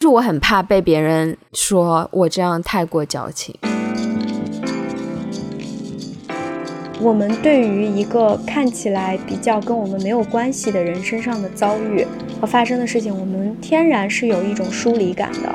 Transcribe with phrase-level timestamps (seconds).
[0.00, 3.54] 就我很怕被别人说我这样太过矫情。
[6.98, 12.06] 我们对于一个看起来比较跟我们没有关系的人身上的遭遇
[12.40, 15.54] 和发生的事情，我们天然是有一种疏离感的。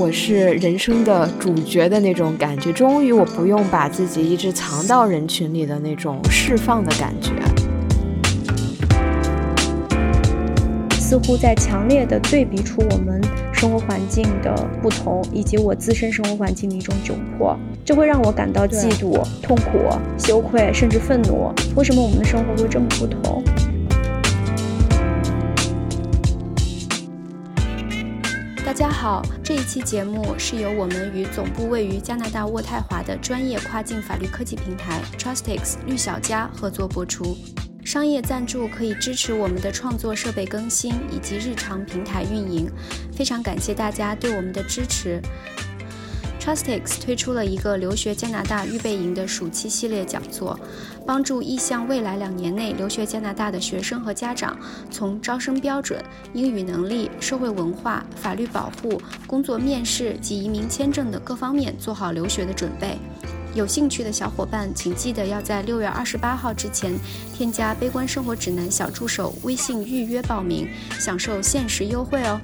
[0.00, 7.32] 我是人生的主角的那种感觉，终于我不用把自己一直藏到人群里的那种释放的感觉。
[11.08, 13.18] 似乎在强烈的对比出我们
[13.50, 19.78] 生活环境的不同，以及我自身生活环境的一种窘迫，这会让我感到嫉妒、痛苦、
[20.18, 21.50] 羞愧，甚至愤怒。
[21.74, 23.42] 为什么我们的生活会这么不同？
[28.66, 37.34] 大家好，这一期节目是由我们与总部位于加拿大渥太华的专业跨境法律科技平台 Trustix 绿小家合作播出。
[37.88, 42.70] 商业赞助可以支持我们的创作设备更新以及日常平台运营，
[43.16, 45.18] 非常感谢大家对我们的支持。
[46.38, 50.60] Trustix 推出了一个留学加拿大预备营的暑期系列讲座，
[51.06, 54.54] 帮助意向未来两年内留学加拿大的学生和家长，
[54.90, 55.98] 从招生标准、
[56.34, 62.98] 英语能力、社会文化、法律保护、工作面试及移民签证的各方面做好留学的准备。
[63.54, 66.92] 有兴趣的小伙伴，请记得要在六月二十八号之前
[67.34, 70.68] 添加“悲观生活指南”小助手微信预约报名，
[70.98, 72.40] 享受限时优惠哦。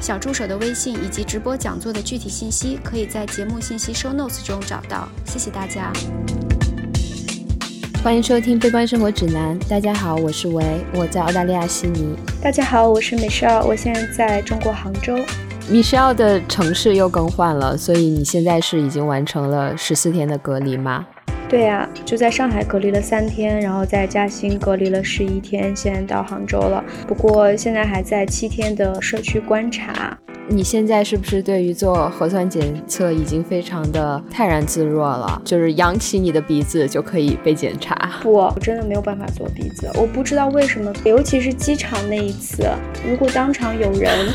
[0.00, 5.08] 小助手的微信以及直播讲座的具体信息，可以在节目信息 show notes 中找到。
[5.24, 5.92] 谢谢大家，
[8.02, 9.58] 欢迎收听《悲观生活指南》。
[9.68, 12.14] 大家好，我是维，我在澳大利亚悉尼。
[12.42, 15.16] 大家好，我是 Michelle，我现在在中国杭州。
[15.70, 21.06] Michelle 的城市又更换了，所以你现在是已经完成了十四天的隔离吗？
[21.48, 26.82] 对呀，就在上海隔离了三天，然后在嘉兴隔离了十一天，现在到杭州了。
[27.06, 30.16] 不过现在还在七天的社区观察。
[30.48, 35.40] 你现在是不是对于做核酸检测已经非常的泰然自若了？
[35.44, 37.94] 就是扬起你的鼻子就可以被检查？
[38.22, 42.68] 不，我真的没有办法做鼻子，我不知道为什么，尤其是机场那一次，
[43.08, 44.28] 如果当场有人。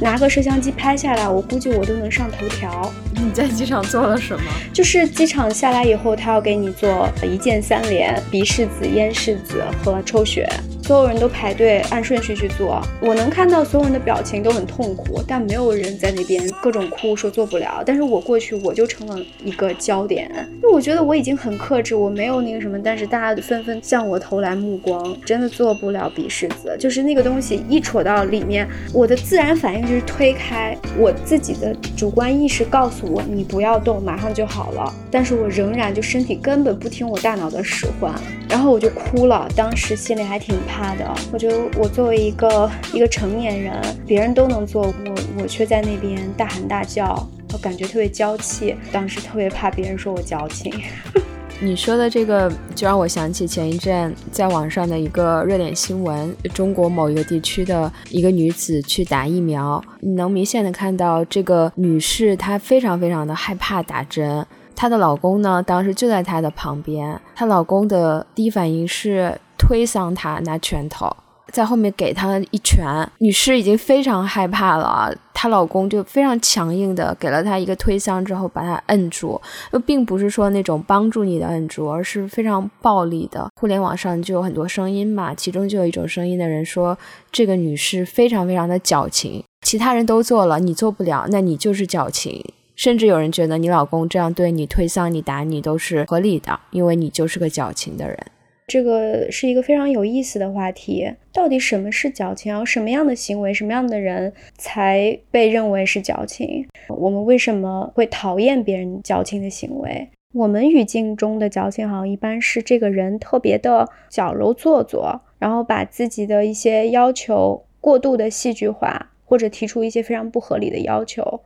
[0.00, 2.92] 拿个摄像机拍下来，我估计我都能上头条。
[3.14, 4.42] 你在机场做了什么？
[4.72, 10.48] 就是机场下来以后，他要给你做一键三连，鼻拭子、咽拭子和抽血。
[10.84, 17.82] 所有人都排队按顺序去做，我能看到所有人的表情都很痛苦，但没有人在那边各种哭说做不了。
[17.86, 38.12] 但是我过去我就成了一个焦点，因为我觉得我已经很克制，我没有那个什么，但是大家纷纷向我投来目光，真的做不了鼻拭子，就是那个东西一戳到里面，我的自然反应就是推开，我自己的主观意识告诉我你不要动，马上就好了，但是我仍然就身体根本不听我大脑的使唤，
[38.48, 40.54] 然后我就哭了，当时心里还挺。
[40.66, 43.74] 怕的，我觉得我作为一个一个成年人，
[44.04, 48.74] 别人都能做，我我却在那边大喊大叫，我感觉特别娇气。
[48.90, 50.72] 当时特别怕别人说我矫情。
[51.60, 69.38] 你说的这个就让我想起前一阵在网上的一个热点新闻：中国某一个地区的一个女子去打疫苗，你能明显的看到这个女士她非常非常的害怕打针，她的老公呢当时就在她的旁边，她老公的第一反应是。
[69.56, 71.10] 推搡她，拿拳头
[71.50, 72.84] 在后面给她一拳。
[73.18, 79.40] 女士已经非常害怕了，她老公就非常强硬的给了她一个推搡之后，把她摁住。
[79.70, 83.48] 又并不是说那种帮助你的摁住，而是非常暴力的。
[83.58, 86.98] 互联网上就有很多声音嘛，其中就有一种声音的人说，
[87.32, 92.44] 这个女士非常非常的矫情，其他人都做了，你做不了，那你就是矫情。
[92.74, 98.18] 甚至有人觉得你老公这样对你推搡你打你都是合理的，因为你就是个矫情的人。
[98.66, 102.50] 这个是一个非常有意思的话题，到底什么是矫情？
[102.50, 106.66] 然后什么样的行为、什么样的人才被认为是矫情？
[106.88, 110.08] 我们为什么会讨厌别人矫情的行为？
[110.32, 121.42] 我们语境中的矫情，好像一般是这个人特别的矫揉做作，然后把自己的一些要求过度的戏剧化，或者提出一些非常不合理的要求。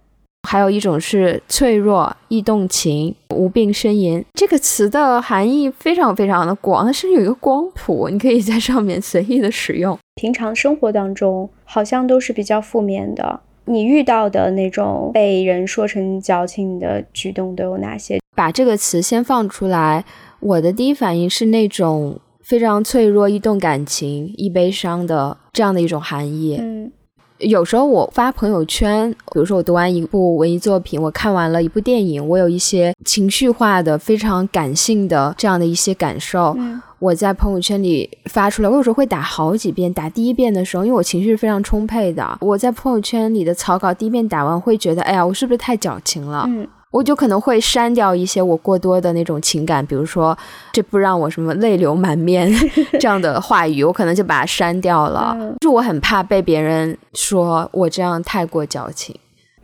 [0.46, 4.24] 还有一种是脆弱、易动情、无病呻吟。
[4.34, 9.98] 这个词的含义非常非常的广，它甚至有一个光谱，你可以在上面随意的使用。
[10.14, 13.40] 平常生活当中好像都是比较负面的。
[13.66, 18.18] 你遇到的那种被人说成矫情的举动都有哪些？
[18.34, 20.04] 把这个词先放出来，
[20.40, 26.56] 我的第一反应是那种非常脆弱、易动感情、易悲伤的这样的一种含义。
[26.58, 26.90] 嗯。
[27.38, 36.56] 有时候我发朋友圈，比如说我读完一部文艺作品，我看完了一部电影，我有一些情绪化的、非常感性的这样的一些感受，
[36.98, 38.68] 我在朋友圈里发出来。
[38.68, 46.44] 我有时候会打好几遍，打第一遍的时候，因为我情绪是非常充沛的，我在朋友圈里的草稿第一遍打完，会觉得，哎呀，我是不是太矫情了？
[46.48, 46.66] 嗯。
[46.90, 50.36] 我就可能会删掉一些我过多的那种情感，比如说
[50.72, 52.50] 这不让我什么泪流满面
[52.98, 55.36] 这样的话语，我可能就把它删掉了。
[55.60, 59.14] 就我很怕被别人说我这样太过矫情。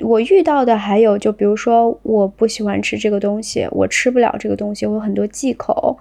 [0.02, 5.96] 我遇到的还有，就比如说我不喜欢吃这个东西，我吃不了这个东西，我有很多忌口，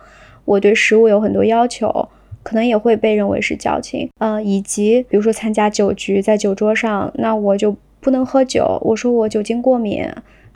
[0.46, 2.10] 我对食物有很多要求，
[2.42, 4.10] 可能也会被认为是矫情。
[4.18, 10.06] 嗯，以及比如说参加酒局，在酒桌上，那我就不能喝酒，我说我酒精过敏。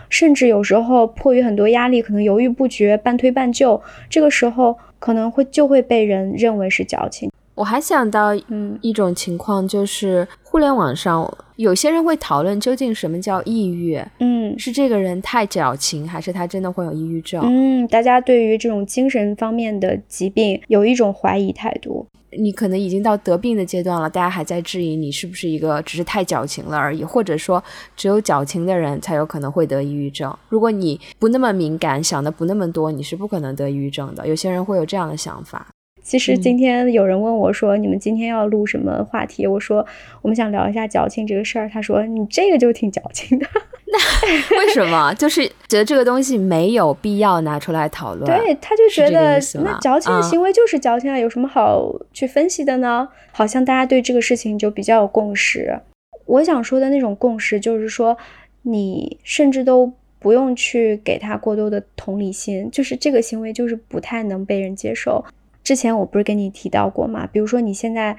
[0.10, 7.32] 甚至有时候迫于很多压力，可能犹豫不决、半推半就，这个时候可能会就会被人认为是矫情。
[7.56, 17.42] 我还想到，嗯，一种情况就是互联网上有些人会讨论究竟什么叫抑郁，嗯，是这个人太矫情，还是他真的会有抑郁症？
[17.44, 22.06] 嗯，大家对于这种精神方面的疾病有一种怀疑态度。
[22.38, 27.64] 你可能已经到得病的阶段了，大家还在质疑你是不是一个只是太矫情了而已，或者说
[27.96, 30.32] 只有矫情的人才有可能会得抑郁症。
[30.50, 34.28] 如果你不那么敏感，想的不那么多，你是不可能得抑郁症的。
[34.28, 35.68] 有些人会有这样的想法。
[36.08, 39.86] 其实今天有人问我说：“你们今天要录什么话题？”我说
[40.24, 43.46] ：“我们想聊一下矫情这个事儿。”他说：“你这个就挺矫情的。
[43.92, 45.14] ”那为什么？
[45.16, 48.26] 就是觉得这个东西没有必要拿出来讨论。
[48.26, 53.10] 对，他就觉得那矫情的行为就是矫情啊，有什么好去分析的呢？
[53.34, 55.78] 好像大家对这个事情就比较有共识。
[56.26, 58.18] 我想说的那种共识，就是说
[58.62, 65.26] 你甚至都不用去给他过多的同理心，就是这个行为就是不太能被人接受。
[65.68, 67.28] 之前我不是跟你提到过吗？
[67.30, 68.16] 比如说你现在，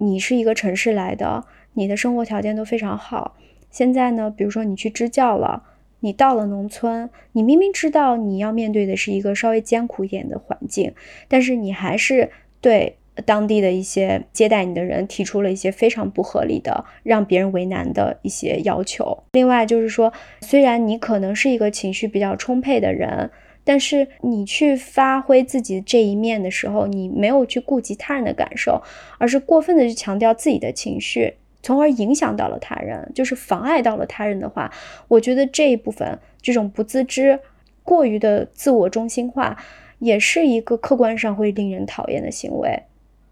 [0.00, 1.42] 你是一个城市来的，
[1.72, 3.38] 你的生活条件都非常好。
[3.70, 5.62] 现在呢，比如说你去支教了，
[6.00, 10.92] 你到了农村，你明明知道你要面对的是一个稍微艰苦一点的环境，
[11.26, 19.24] 但是你还是对当地的一些接待你的人提出了一些非常不合理的、让别人为难的一些要求。
[19.32, 23.30] 另外就是说，虽然你可能是一个情绪比较充沛的人。
[23.64, 28.82] 但是你去发挥自己这一面的时候，你没有去顾及他人的感受，
[29.18, 34.70] 而是过分的去强调自己的情绪，从而影响到了他人，就是妨碍到了他人的话，
[35.08, 37.40] 我觉得这一部分这种不自知、
[37.82, 39.56] 过于的自我中心化，
[39.98, 42.82] 也是一个客观上会令人讨厌的行为。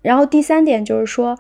[0.01, 1.39] 然后第三点就是说，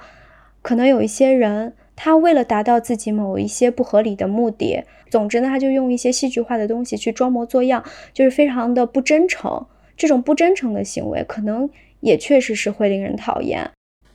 [0.61, 1.73] 可能有一些人。
[1.95, 9.65] 他为了达到自己某一些不合理的目的，总之呢，他就用一些戏剧化的东西去装模作样，就是非常的不真诚。
[9.97, 11.69] 这种不真诚的行为，可能
[12.01, 13.71] 也确实是会令人讨厌。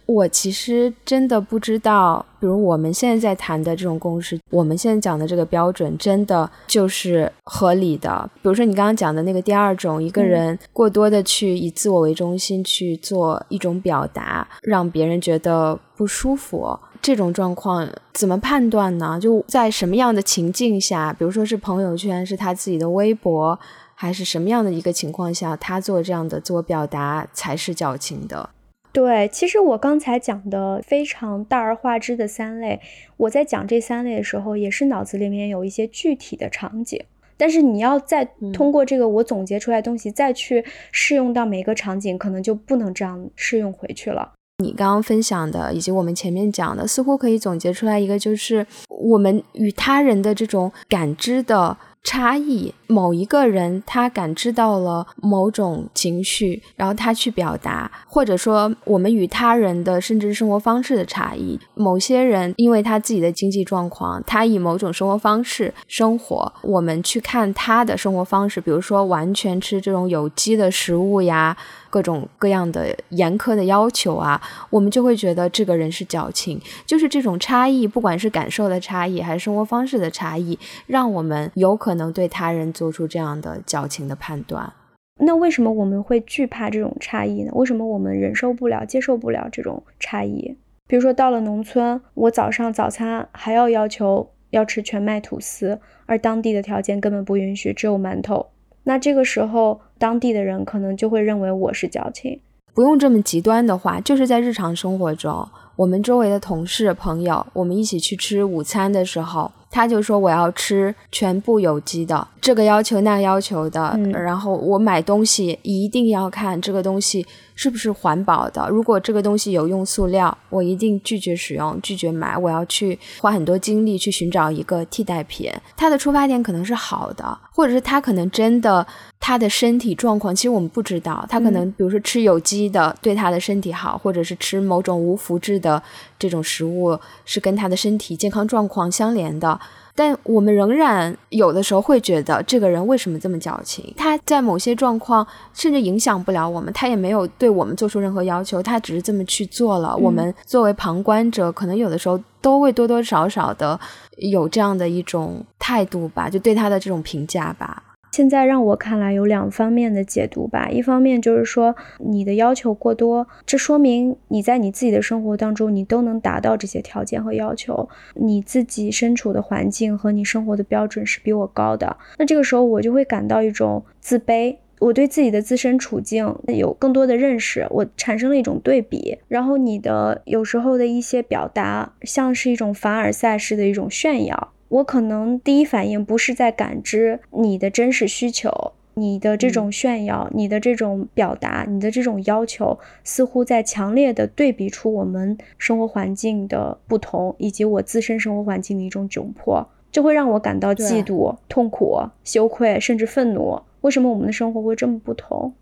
[0.07, 8.29] 我其实真的不知道，比如我们现在在谈的这种共识，我们现在讲的这个标准，真的就是合理的。
[8.35, 19.17] 比如说你刚刚讲的那个第二种，一个人过多的去以自我为中心去做一种表达，让别人觉得不舒服，这种状况怎么判断呢？
[19.17, 23.57] 就在什么样的情境下，比如说是朋友圈，是他自己的微博，
[23.95, 28.49] 还是什么样的一个情况下，他做这样的自我表达才是矫情的？
[28.91, 32.81] 对，其实我刚才讲的非常大而化之的三类，
[33.15, 37.01] 我在讲这三类的时候，也是脑子里面有一些具体的场景。
[37.37, 44.33] 但是你要再通过这个我总结出来东西，再去适用到每个场景，可能就不能这样适用回去了。
[44.63, 51.77] 你刚刚分享的，以及我们前面讲的，似乎可以总结出来一个，就是我们与他人的这种感知的。
[52.03, 61.59] 差异，某一个人他感知到了某种情绪，然后他去表达，或者说我们与他人的甚至生活方式的差异。
[61.75, 71.55] 某些人因为他自己的经济状况，他以某种生活方式生活，我们去看他的生活方式，比如说完全吃这种有机的食物呀。
[71.89, 74.39] 各种各样的严苛的要求啊，
[74.69, 76.61] 我们就会觉得这个人是矫情。
[76.85, 84.71] 就是这种差异，不管是感受的差异，还是生活方式的差异，让我们有可能对他人做出这样的矫情的判断。
[85.19, 87.51] 那为什么我们会惧怕这种差异呢？
[87.55, 90.55] 为什么我们忍受不了、接受不了这种差异？
[90.85, 98.45] 比如说到了农村，我早上早餐还要要求要吃全麦吐司，而当地的条件根本不允许，只有馒头。
[98.83, 102.39] 那这个时候，当地的人可能就会认为我是矫情。
[102.75, 109.51] 不用这么极端的话，就是在日常生活中，我们周围的同事朋友，我们一起去吃午餐的时候。
[109.77, 118.67] 他就说我要吃全部有机的，这个要求那要求的，嗯然后我买东西一定要看这个东西是不是环保的。
[118.71, 122.35] 如果这个东西有用塑料，我一定拒绝使用，拒绝买。
[122.35, 125.53] 我要去花很多精力去寻找一个替代品。
[125.75, 128.83] 他的出发点可能是好的，或者是他可能真的
[129.19, 131.23] 他的身体状况，其实我们不知道。
[131.29, 135.81] 他可能比如说吃有机的对他的身体好，或者是吃某种无麸质的
[136.19, 139.59] 这种食物是跟他的身体健康状况相连的。
[139.95, 143.91] 但我们仍然有的时候会觉得这个人为什么这么矫情？
[143.97, 149.97] 他在某些状况甚至影响不了我们，他也没有对我们做出任何要求，他只是这么去做了。
[149.97, 153.79] 我们作为旁观者，可能有的时候都会多多少少的
[154.17, 157.81] 有这样的一种态度吧，就对他的这种评价吧。
[158.11, 174.57] 现在让我看来有两方面的解读吧，一方面就是说你的要求过多，这说明你在你自己的生活当中你都能达到这些条件和要求，你自己身处的环境和你生活的标准是比我高的，那这个时候我就会感到一种自卑。
[174.79, 203.61] 我对自己的自身处境有更多的认识，我产生了一种对比，然后你的有时候的一些表达像是一种凡尔赛式的一种炫耀，我可能第一反应不是在感知你的真实需求，你的这种炫耀，你的这种表达，你的这种要求，似乎在强烈的对比出我们生活环境的不同，以及我自身生活环境的一种窘迫，这会让我感到嫉妒、痛苦、羞愧，甚至愤怒。
[203.81, 205.53] 为什么我们的生活会这么不同？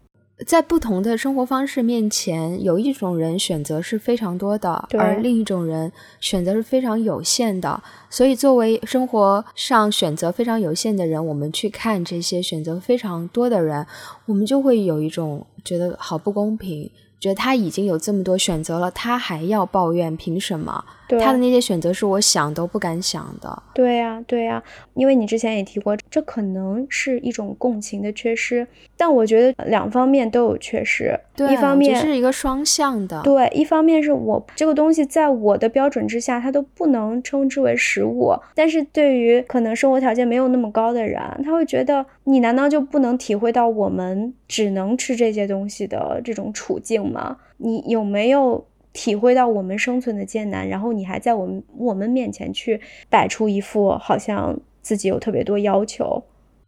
[0.45, 5.89] 在不同的生活方式面前，有一种人选择是非常多的，而另一种人
[6.19, 7.81] 选择是非常有限的。
[8.09, 13.87] 所以，作为生活上选择非常有限的人，我们去看这些选择非常多的人，
[14.25, 20.83] 我们就会有一种觉得好不公平，觉得他已经有这么多选择了，他还要抱怨，凭什么？
[21.07, 23.63] 对他的那些选择是我想都不敢想的。
[23.75, 24.61] 对呀、对呀、
[24.95, 28.67] 因为你之前也提过，这可能是一种共情的缺失，
[28.97, 31.19] 但我觉得两方面都有缺失。
[31.35, 33.21] 对，一方面是一个双向的。
[33.21, 38.33] 对，一方面是我这个东西在我的标准之下，它都不能称之为食物。
[38.55, 47.37] 但是对于可能生活条件没有那么高的人，他会觉得你难道就不能体会到我们只能吃这些东西的这种处境吗？
[47.57, 50.67] 你有没有体会到我们生存的艰难？
[50.67, 56.23] 然后你还在我们我们面前去摆出一副好像自己有特别多要求。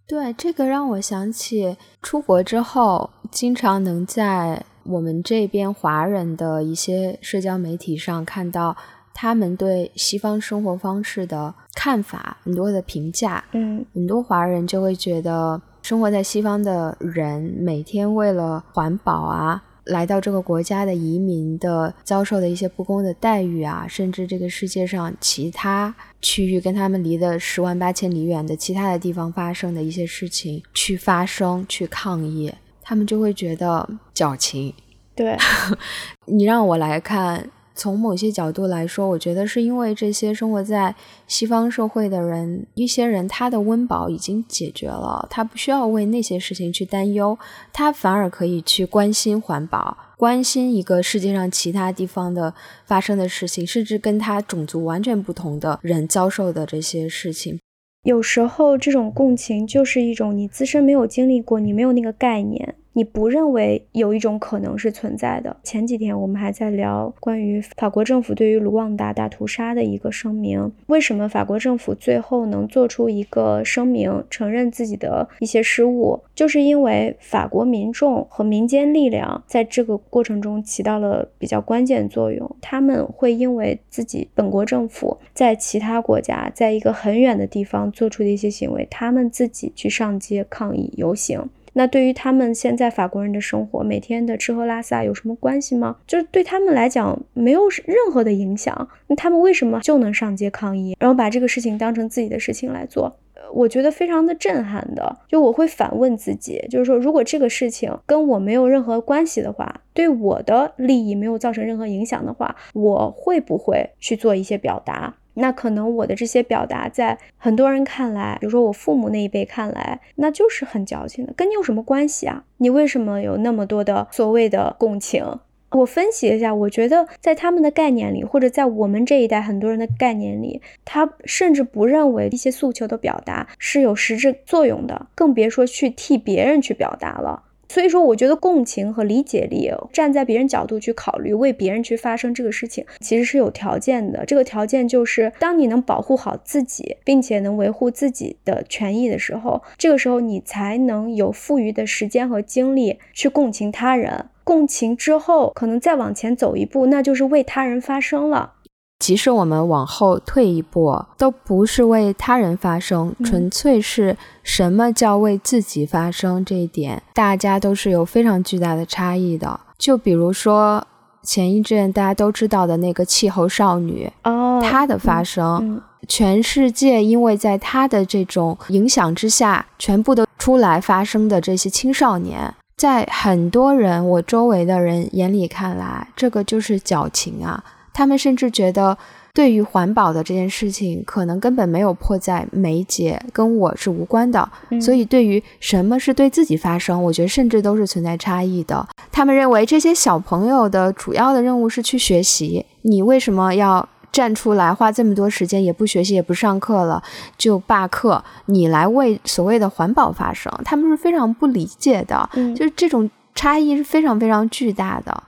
[0.07, 8.77] 对，这个让我想起出国之后，经常能在我们这边华人的一些社交媒体上看到
[9.19, 13.43] 他们对西方生活方式的看法，很多的评价。
[13.53, 34.71] 嗯很多华人就会觉得，生活在西方的人每天为了环保啊，来到这个国家的移民的遭受的一些不公的待遇啊，甚至这个世界上其他区域跟他们离的十万八千里远的其他的地方发生的一些事情去发声、去抗议，他们就会觉得矫情。
[35.15, 35.35] 对，
[36.27, 40.93] 你让我来看，从某些角度来说，我觉得是因为这些生活在
[41.27, 47.37] 西方社会的人，一些人他的温饱已经解决了，他不需要为那些事情去担忧，
[47.71, 52.53] 他反而可以去关心环保，关心一个世界上其他地方的
[52.85, 57.59] 发生的事情，甚至跟他种族完全不同的人遭受的这些事情。
[58.03, 65.55] 有时候这种共情就是一种你自身没有经历过，你没有那个概念，你不认为有一种可能是存在的。
[65.61, 82.49] 前几天我们还在聊关于法国政府对于卢旺达大屠杀的一个声明，为什么法国政府最后能做出一个声明，承认自己的一些失误，就是因为法国民众和民间力量在这个过程中起到了比较关键作用。
[82.59, 91.47] 他们会因为自己本国政府在其他国家，在一个很远的地方做出的一些行为，他们自己去上街抗议游行。
[91.77, 95.97] 那对于他们现在法国人的生活，每天的吃喝拉撒有什么关系吗？
[96.07, 98.89] 就是对他们来讲没有任何的影响。
[99.05, 103.15] 那他们为什么就能上街抗议，然后把这个事情当成自己的事情来做？
[103.53, 115.15] 我觉得非常的震撼的，就我会反问自己，就是说，如果这个事情跟我没有任何关系的话，对我的利益没有造成任何影响的话，我会不会去做一些表达？
[115.37, 122.43] 那可能我的这些表达，在很多人看来，比如说我父母那一辈看来，那就是很矫情的，跟你有什么关系啊？
[122.57, 125.39] 你为什么有那么多的所谓的共情？
[125.71, 137.43] 我分析一下，我觉得在他们的概念里，或者在我们这一代很多人的概念里，他甚至不认为一些诉求的表达是有实质作用的，更别说去替别人去表达了。
[137.69, 144.25] 所以说，我觉得共情和理解力，站在别人角度去考虑，为别人去发生这个事情，其实是有条件的。
[144.25, 154.25] 这个条件就是，当你能保护好自己，并且能维护自己的权益的时候，这个时候你才能有富余的时间和精力去共情他人。
[154.43, 158.53] 共情之后，可能再往前走一步，那就是为他人发声了。
[158.99, 166.43] 即使我们往后退一步，都不是为他人发声，纯粹是什么叫为自己发声。
[166.43, 169.59] 这一点，大家都是有非常巨大的差异的。
[169.77, 170.85] 就比如说
[171.21, 187.63] 前一阵大家都知道的那个气候少女，哦，她的发声，全世界因为在她的这种影响之下，全部都出来发声的这些青少年，在很多人我周围的人眼里看来，这个就是矫情啊。
[187.97, 188.95] 他们甚至觉得，
[189.33, 194.47] 对于环保的这件事情，可能根本没有迫在眉睫，跟我是无关的。
[194.79, 198.87] 所以，对于什么是对自己发声，我觉得甚至都是存在差异的。
[199.11, 207.01] 他们认为这些小朋友的主要的任务是去学习，你为什么要站出来花这么多时间，也不学习，也不上课了，
[207.35, 208.23] 就罢课？
[208.45, 212.29] 你来为所谓的环保发声，他们是非常不理解的。
[212.55, 215.23] 就是这种差异是非常非常巨大的。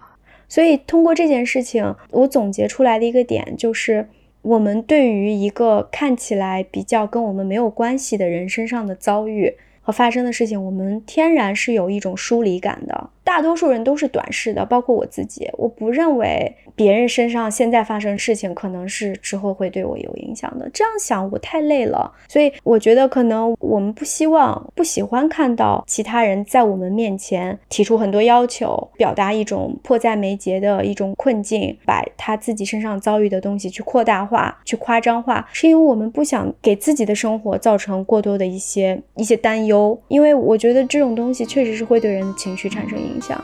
[0.49, 4.09] 所以，通过这件事情，我总结出来的一个点就是，
[4.41, 13.09] 我们对于一个看起来比较跟我们没有关系的人身上的遭遇和发生的事情，我们天然是有一种疏离感的。
[13.23, 15.47] 大多数人都是短视的，包括我自己。
[15.53, 20.67] 我不认为别人身上现在发生事情，可能是之后会对我有影响的。
[20.73, 22.11] 这样想，我太累了。
[22.27, 39.78] 所以我觉得，可能我们不希望、不喜欢看到其他人在我们面前提出很多要求，表达一种迫在眉睫的一种困境，把他自己身上遭遇的东西去扩大化、去夸张化，是因为我们不想给自己的生活造成过多的一些一些担忧。
[40.07, 43.41] 因为我觉得这种东西确实是会对人的情绪产生影响。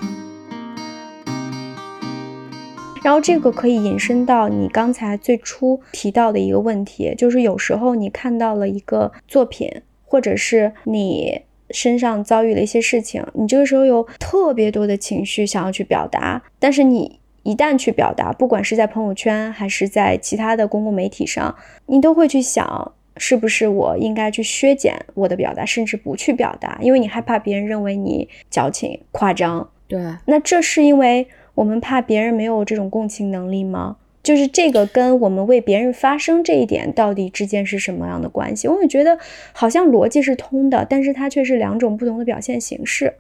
[3.04, 9.70] 然后这个可以引申到你刚才最初提到的一个问题，就是有时候你看到了一个作品，
[10.04, 22.94] 或者是你身上遭遇了一些事情，你这个时候有特别多的情绪想要去表达，但是你一旦去表达，不管是在朋友圈还是在其他的公共媒体上，你都会去想。
[23.17, 29.69] 是不是我应该去削减我的表达，甚至不去表达，因为你害怕别人认为你矫情、夸张？
[29.88, 33.98] 对，那这是因为我们怕别人没有这种共情能力吗？
[34.24, 38.67] 就是这个跟我们为别人发声这一点到底之间是什么样的关系？
[38.67, 39.19] 我也觉得
[39.53, 43.13] 好像逻辑是通的，但是它却是两种不同的表现形式。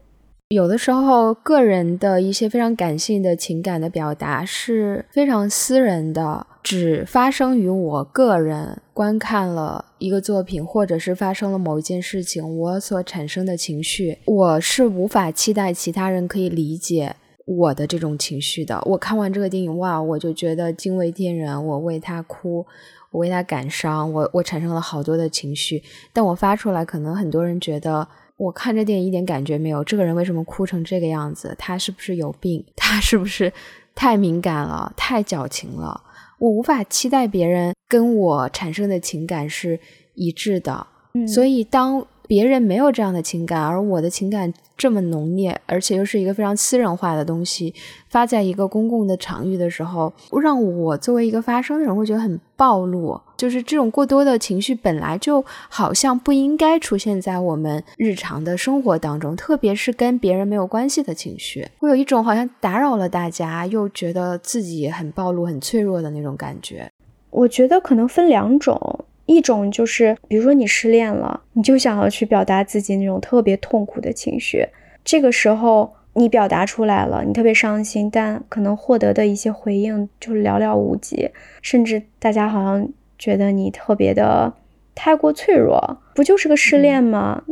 [0.49, 17.15] 有的时候，个人的一些非常感性的情感的表达是非常私人的，只发生于我个人观看了一个作品，或者是发生了某一件事情，我所产生的情绪，我是无法期待其他人可以理解
[17.47, 18.79] 我的这种情绪的。
[18.85, 22.63] 我看完这个电影，哇，我就觉得惊为天人，我为他哭，
[23.09, 25.81] 我为他感伤，我我产生了好多的情绪，
[26.13, 28.07] 但我发出来，可能很多人觉得。
[28.37, 31.55] 我看这电影一点感觉没有，这个人为什么哭成这个样子？
[31.57, 32.63] 他是不是有病？
[32.75, 33.51] 他是不是
[33.93, 34.93] 太敏感了？
[34.97, 36.01] 太矫情了？
[36.39, 39.79] 我无法期待别人跟我产生的情感是
[40.13, 40.87] 一致的，
[41.27, 42.05] 所以当。
[42.27, 47.73] 别人没有这样的情感，而我的情感这么浓烈，而且又是一个非常私人化的东西，
[48.09, 50.11] 发在一个公共的场域的时候，
[50.41, 53.19] 让我作为一个发声的人会觉得很暴露。
[53.37, 66.89] 就是这种过多的情绪本来就好像不应该出现在我们日常的生活当中，特别是跟别人没有关系的情绪，会有一种好像打扰了大家，又觉得自己很暴露、很脆弱的那种感觉。
[67.29, 69.05] 我觉得可能分两种。
[69.25, 74.67] 一种就是，比如说你失恋了，你就想要去表达自己那种特别痛苦的情绪，
[75.03, 84.53] 这个时候你表达出来了，你特别伤心，但可能获得的一些回应就寥寥无几，甚至大家好像觉得你特别的
[84.93, 87.43] 太过脆弱，不就是个失恋吗？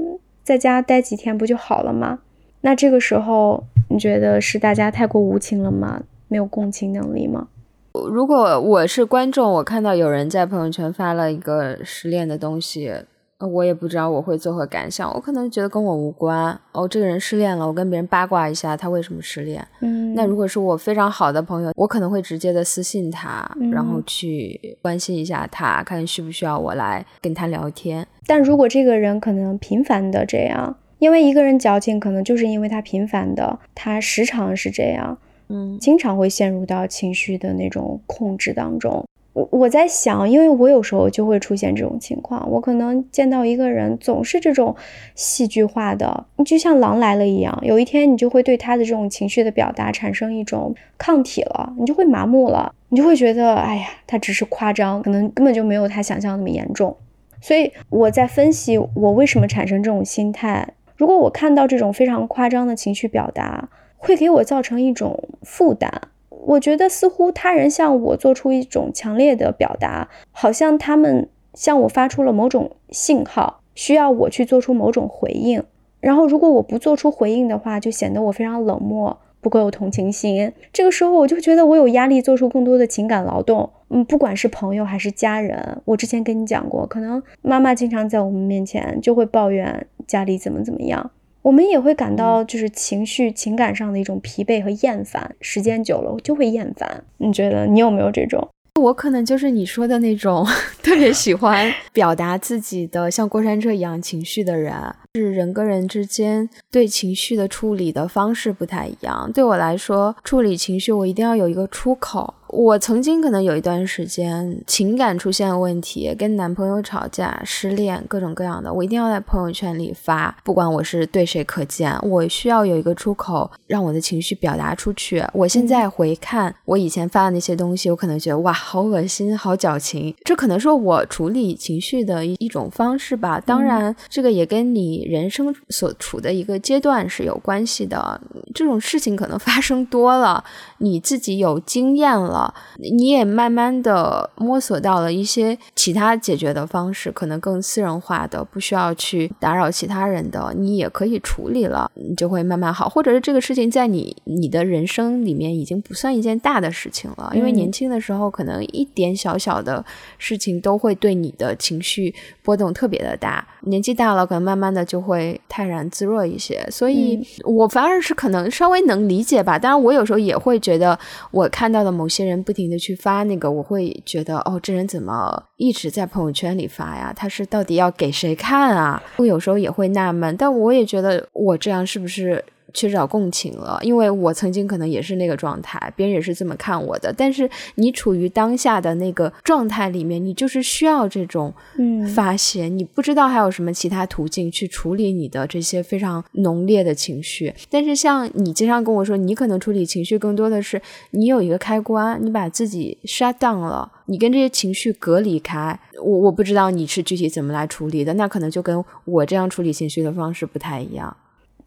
[0.43, 2.19] 在家待几天不就好了吗？
[2.61, 6.03] 那这个时候你觉得是大家太过无情了吗？
[6.27, 7.47] 没有共情能力吗？
[7.93, 12.91] 如果我是观众，我看到有人在朋友圈发了一个失恋的东西，
[13.39, 15.13] 我也不知道我会作何感想。
[15.13, 16.59] 我可能觉得跟我无关。
[16.71, 19.63] 哦，这个人失恋了，我跟别人八卦一下他为什么失恋。
[19.81, 28.07] 嗯，那如果是我非常好的朋友，我可能会直接的私信他，然后去关心一下他，看需不需要我来跟他聊天。
[28.25, 35.17] 但如果这个人可能频繁的这样，因为一个人矫情，可能就是因为他频繁的，他时常是这样。
[35.53, 39.05] 嗯，经常会陷入到情绪的那种控制当中。
[39.33, 44.75] 我我在想，因为我有时候就会出现这种情况，我可能见到一个人总是这种
[45.15, 56.95] 戏剧化的，就像狼来了一样，有一天你就会对他的这种情绪的表达产生一种抗体了，你就会麻木了，你就会觉得，哎呀，他只是夸张，可能根本就没有他想象那么严重。
[57.41, 60.67] 所以我在分析我为什么产生这种心态。
[60.95, 63.67] 如果我看到这种非常夸张的情绪表达，
[64.03, 65.89] 会给我造成一种负担。
[66.29, 75.63] 我觉得似乎他人向我做出一种强烈的表达，好像他们向我发出了某种信号，需要我去做出某种回应。
[76.01, 80.51] 然后如果我不做出回应的话，就显得我非常冷漠，不够有同情心。
[80.73, 83.69] 这个时候我就觉得我有压力做出更多的情感劳动。
[83.87, 91.11] 嗯，不管是朋友还是家人，我之前跟你讲过，可能妈妈经常在我们面前就会抱怨家里怎么怎么样。
[91.43, 97.03] 我们也会感到就是情绪、情感上的一种疲惫和厌烦，时间久了就会厌烦。
[97.17, 98.47] 你觉得你有没有这种？
[98.81, 100.47] 我可能就是你说的那种
[100.81, 104.73] 特别喜欢表达自己的像过山车一样情绪的人。
[105.15, 109.29] 是人跟人之间对情绪的处理的方式不太一样。
[109.31, 112.33] 对我来说，处理情绪我一定要有一个出口。
[112.53, 125.25] 我曾经可能有一段时间情感出现问题，跟男朋友吵架、失恋，各种各样的，我一定要在朋友圈里发，不管我是对谁可见，我需要有一个出口，让我的情绪表达出去。
[125.33, 130.15] 我现在回看我以前发的那些东西，我可能觉得哇，好恶心，好矫情。
[130.23, 133.39] 这可能是我处理情绪的一一种方式吧。
[133.39, 138.21] 当然，这个也跟你人生所处的一个阶段是有关系的。
[138.53, 140.43] 这种事情可能发生多了，
[140.77, 142.42] 你自己有经验了。
[142.77, 152.89] 你也慢慢的摸索到了一些其他解决的方式，可能更私人化的，不需要去打扰其他人的，你也可以处理了，你就会慢慢好。
[152.89, 159.83] 或者是这个事情在你你的人生里面已经不算一件大的事情了，因为年轻的时候可能一点小小的
[160.17, 166.67] 事情都会对你的情绪波动特别的大，年纪大了可能慢慢的就会泰然自若一些。
[166.69, 170.97] 所以我反而是可能稍微能理解吧，当然我有时候也会觉得
[171.31, 172.32] 我看到的某些人。
[172.41, 177.13] 不停的去发那个，我会觉得哦，这人怎么一直在朋友圈里发呀？
[177.15, 179.03] 他是到底要给谁看啊？
[179.17, 182.43] 我有时候也会纳闷，但我也觉得我这样是不是？
[182.73, 187.13] 缺少共情了，因为我曾经可能也是那个状态，别人也是这么看我的。
[187.15, 197.53] 但是你处于当下的那个状态里面，你就是需要这种嗯发泄，你不知道还有什么其他途径去处理你的这些非常浓烈的情绪。
[197.69, 200.81] 但是像你经常跟我说，你可能处理情绪更多的是
[201.11, 205.79] 你有一个开关，你把自己 shut down 了，你跟这些情绪隔离开。
[206.01, 211.15] 我我不知道你是具体怎么来处理的，那可能就跟我这样处理情绪的方式不太一样。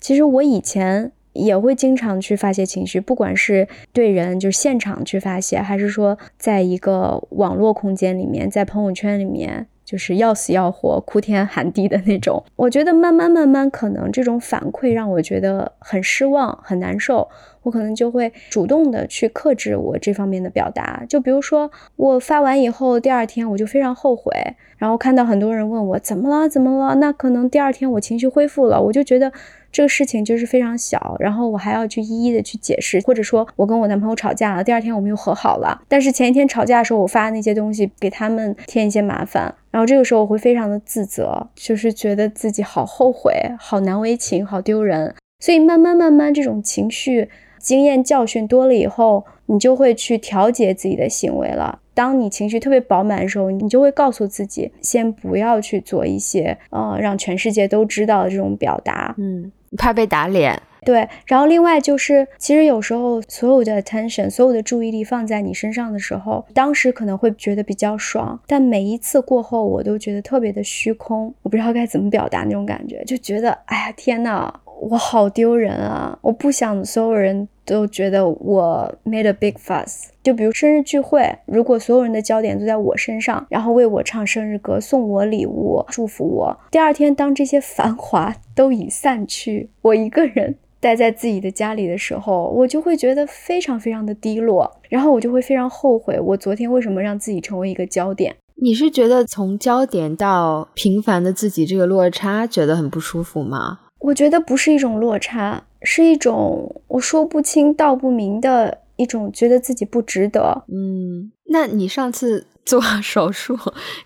[0.01, 12.43] 其实我以前也会经常去发泄情绪，不管是对人，就是现场去发泄，还是说在一个网络空间里面，在朋友圈里面，就是要死要活、哭天喊地的那种。
[12.57, 17.29] 我觉得慢慢慢慢，可能这种反馈让我觉得很失望、很难受，
[17.65, 21.05] 我可能就会主动的去克制我这方面的表达。
[21.07, 24.33] 就比如说，我发完以后，第二天我就非常后悔，
[24.79, 29.31] 然后看到很多人问我怎么了，怎么了，那可能第二天我情绪恢复了，我就觉得。
[29.71, 35.83] 这个事情就是非常小，然后我还要去一一的去解释，或者说我跟我男朋友吵架了，第二天我们又和好了。
[35.89, 45.15] 但是前一天吵架的时候，我发的那些东西给他们添一些麻烦，然后这个时候我会非常的自责，就是觉得自己好后悔、好难为情、好丢人。
[45.41, 51.81] 所以慢慢慢慢，这种情绪经验教训多了以后，你就会去调节自己的行为了。
[51.97, 59.51] 当你情绪特别饱满的时候，你就会告诉自己，先不要去做一些呃让全世界都知道的这种表达，嗯。
[59.77, 61.07] 怕被打脸，对。
[61.27, 71.35] 然后另外就是，其实有时候所有的 attention，所有的注意力放在你身上的时候，当时可能会觉得比较爽，但每一次过后，我都觉得特别的虚空。
[71.43, 76.19] 我不知道该怎么表达那种感觉，就觉得，哎呀，天呐，我好丢人啊！
[76.23, 80.09] 我不想所有人都觉得我 made a big fuss。
[80.23, 98.37] 就比如生日聚会，如果所有人的焦点都在我身上，然后为我唱生日歌、送我礼物、祝福我，第二天当这些繁华都已散去，我一个人待在自己的家里的时候，我就会觉得非常非常的低落，然后我就会非常后悔，我昨天为什么让自己成为一个焦点？
[98.62, 103.81] 你是觉得从焦点到平凡的自己这个落差觉得很不舒服吗？
[103.99, 110.65] 我觉得不是一种落差，是一种我说不清道不明的一种觉得自己不值得。
[110.69, 113.57] 嗯，那你上次 做手术，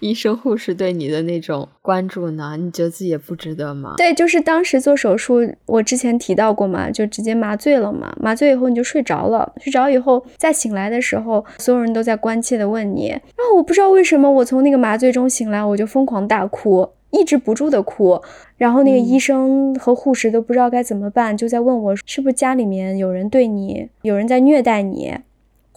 [0.00, 2.56] 医生护士对你的那种关注呢？
[2.58, 3.94] 你觉得自己也不值得吗？
[3.96, 8.14] 对，就是当时做手术，我之前提到过嘛，就直接麻醉了嘛。
[8.20, 13.08] 麻醉以后你就睡着了，睡着以后再醒来的时候，所有人都在关切的问你。
[13.08, 18.20] 然后我不知道为什么，我从那个麻醉中醒来，我就疯狂大哭，抑制不住的哭。
[18.56, 25.14] 然后那个医生和护士都不知道该怎么办，就在问我是不是家里面有人对你，有人在虐待你。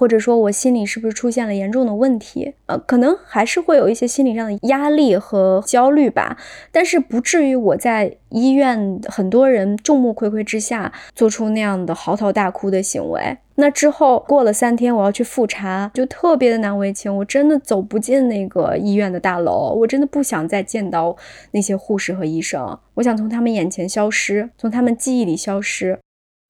[0.03, 2.55] 或者说我心里是不是出现了严重的问题？
[2.65, 6.35] 呃，可能还是会有一些心理上的压力和焦虑吧，
[6.73, 13.37] 但是不至于我在医院很多人众目睽睽之下做出那样的嚎啕大哭的行为。
[13.55, 21.15] 那之后过了三天，我要去复查，就特别的难为情，我真的走不进那个医院的大楼，我真的不想再见到
[21.51, 25.97] 那些护士和医生，我想从他们眼前消失，从他们记忆里消失。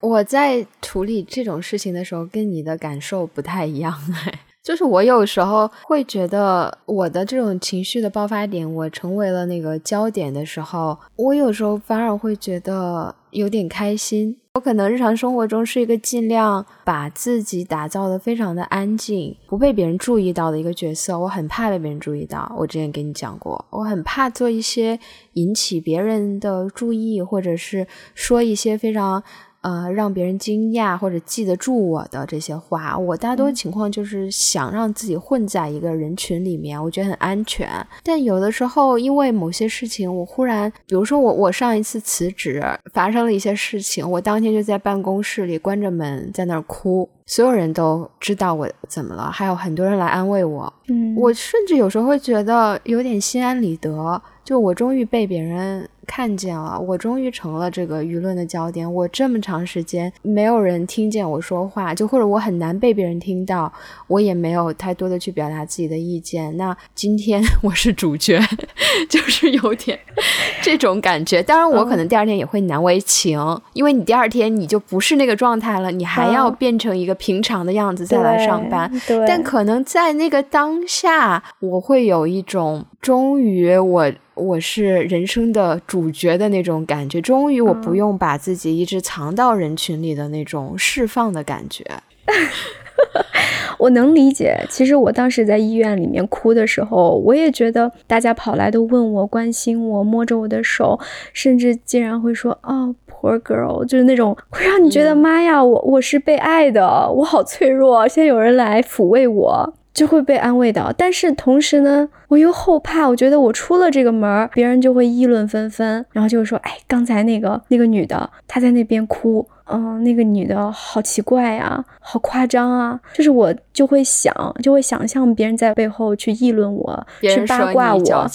[0.04, 3.92] 我在处理这种事情的时候，跟你的感受不太一样
[4.26, 14.36] 哎，就是我有时候会觉得我的这种情绪的爆发点，我成为了那个焦点的时候，我有时候反而会觉得有点开心。
[14.54, 21.18] 我可能日常生活中是一个尽量把自己打造的非常的安静，不被别人注意到的一个角色。
[21.18, 22.54] 我很怕被别人注意到。
[22.56, 25.00] 我之前跟你讲过，我很怕做一些
[25.32, 29.22] 引起别人的注意，或者是说一些非常。
[29.64, 37.66] 呃，让别人惊讶或者记得住我的这些话，我大多情况就是想让自己混在一个人群里面，我觉得很安全。
[38.02, 50.70] 但有的时候，因为某些事情，我忽然，比如说我我上一次辞职发生了一些事情，我当天就在办公室里关着门在那儿哭，所有人都知道我怎么了，还有很多人来安慰我。
[50.88, 55.88] 嗯，我甚至有时候会觉得有点心安理得，就我终于被别人。
[56.06, 58.92] 看见了，我终于成了这个舆论的焦点。
[58.92, 63.72] 我这么长时间没有人听见我说话，就或者我很难被别人听到，
[64.06, 66.56] 我也没有太多的去表达自己的意见。
[66.56, 68.40] 那今天 我是主角，
[69.08, 69.98] 就是有点
[70.62, 71.42] 这种感觉。
[71.42, 73.38] 当然，我可能第二天也会难为情，
[73.72, 78.90] 因为你第二天你就不是那个状态了，你还要变成一个平常的样子再来上班。
[79.26, 84.10] 但可能在那个当下，我会有一种终于我。
[84.34, 91.84] 我是人生的主角的那种感觉，终于我不用把自己一直藏到人群里的那种释放的感觉。
[93.78, 100.98] 我能理解，其实我当时在医院里面哭的时候，我也觉得大家跑来都问我、关心我、摸着我的手，
[101.32, 109.74] 甚至竟然会说：“哦，poor girl”，就是那种会让你觉得妈呀，我我是被爱的，我好脆弱，现在有人来抚慰我。
[109.94, 113.08] 就会被安慰到，但是同时呢，我又后怕。
[113.08, 128.28] 我觉得我出了这个门儿，别人就会议论纷纷，然后就会说：“哎，刚才那个那个女的，她在那边哭，嗯，那个女的好奇怪呀，好夸张啊。”就是我就会想，就会想象别人在背后去议论我，去八卦我。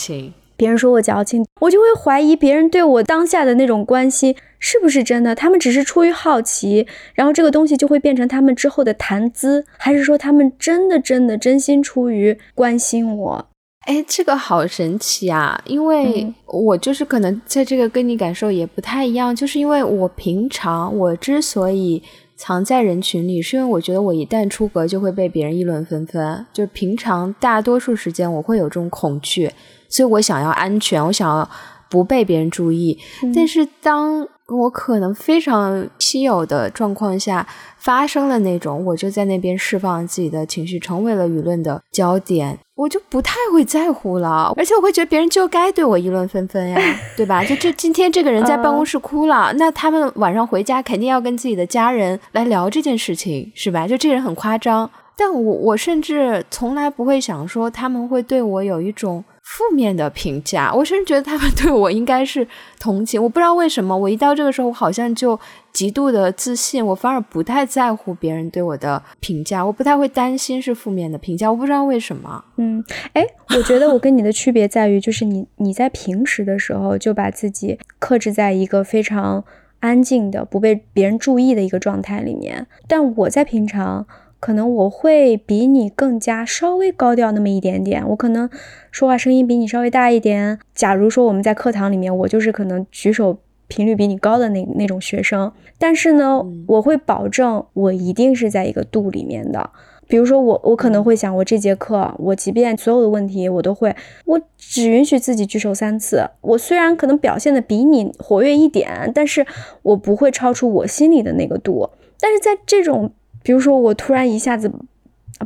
[0.60, 5.34] 别人说我矫情，我就会怀疑别人对我当下的那种关心是不是真的。
[5.34, 13.46] 他们只是出于好奇，然后这个东西就会变成他们之后的谈资，还是说他们真的真的真心出于关心我？
[13.86, 15.60] 哎，这个好神奇啊！
[15.66, 22.04] 因为我就是可能在这个跟你感受也不太一样，就是因为我平常我之所以
[22.36, 26.46] 藏在人群里，是因为我觉得我一旦出格就会被别人议论纷纷。
[26.54, 29.50] 就平常大多数时间我会有这种恐惧。
[29.90, 31.50] 所以我想要安全，我想要
[31.90, 32.98] 不被别人注意。
[33.36, 37.46] 但是当我可能非常稀有的状况下
[37.78, 44.52] 发生了那种，我就在那边释放自己的情绪，成为了舆论的焦点，我就不太会在乎了。
[44.58, 46.80] 而且我会觉得别人就该对我议论纷纷呀，
[47.16, 47.44] 对吧？
[47.44, 53.88] 就这今天这个人在办公室哭了，那他们晚上回家肯定要跟自己的家人来聊这件事情，是吧？
[53.88, 59.24] 就这人很夸张，但我我甚至从来不会想说他们会对我有一种。
[59.50, 62.48] 负面的评价，我甚至觉得他们 对我应该是
[62.80, 63.22] 同情。
[63.22, 65.38] 我不知道为什么，我一到这个时候，我好像就
[65.74, 71.50] 极度的自信，我反而不太在乎别人对我的评价，我不太会担心是负面的评价。
[71.50, 72.46] 我不知道为什么。
[72.58, 72.84] 嗯，
[73.14, 73.26] 哎，
[73.58, 79.44] 我觉得我跟你的区别在于，就是你你在平时的时候就把自己克制在一个非常
[79.80, 84.06] 安静的、不被别人注意的一个状态里面，但我在平常。
[84.40, 88.50] 可能我会比你更加稍微高调那么一点点，我可能
[88.92, 90.60] 说话声音比你稍微大一点。
[90.74, 99.70] 假如说我们在课堂里面，我就是可能举手频率比你高的那那种学生，但是呢，我会保证我一定是在一个度里面的。
[100.08, 106.28] 比如说我我可能会想，我这节课我即便所有的问题我都会，我只允许自己举手三次。
[106.42, 109.46] 我虽然可能表现的比你活跃一点，但是
[109.84, 111.92] 我不会超出我心里的那个度。
[112.20, 113.12] 但是在这种
[113.44, 114.72] 比如说，我突然一下子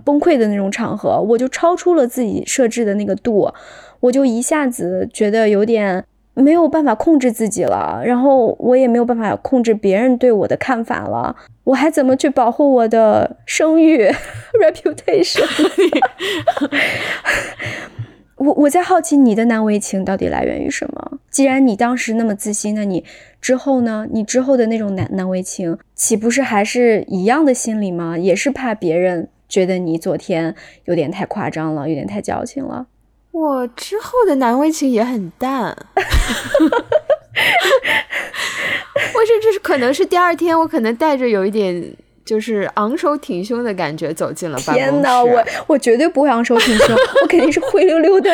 [0.04, 3.52] 崩溃的那种场合，我就超出了自己设置的那个度，
[4.00, 6.04] 我就一下子觉得有点
[6.34, 14.10] 没有办法控制自己了，然后我也没有办法控制别人对我的看法了，我还怎么去保护我的声誉
[14.60, 15.44] reputation？
[18.44, 21.20] 我我在好奇你的难为情到底来源于什么？
[21.32, 23.06] 既然你当时那么自信，那你
[23.40, 24.06] 之后呢？
[24.12, 28.18] 你之后的那种难难为情，岂不是还是一样的心理吗？
[28.18, 30.54] 也是怕别人觉得你昨天
[30.84, 32.88] 有点太夸张了，有点太矫情了。
[33.32, 35.76] 我之后的难为情也很淡，
[39.16, 41.96] 我甚至是可能是第二天，我可能带着有一点。
[42.26, 44.80] 就是昂首挺胸的感觉走进了办公室。
[44.80, 48.30] 天哪，我我绝对不会昂首挺胸，我肯定是灰溜溜的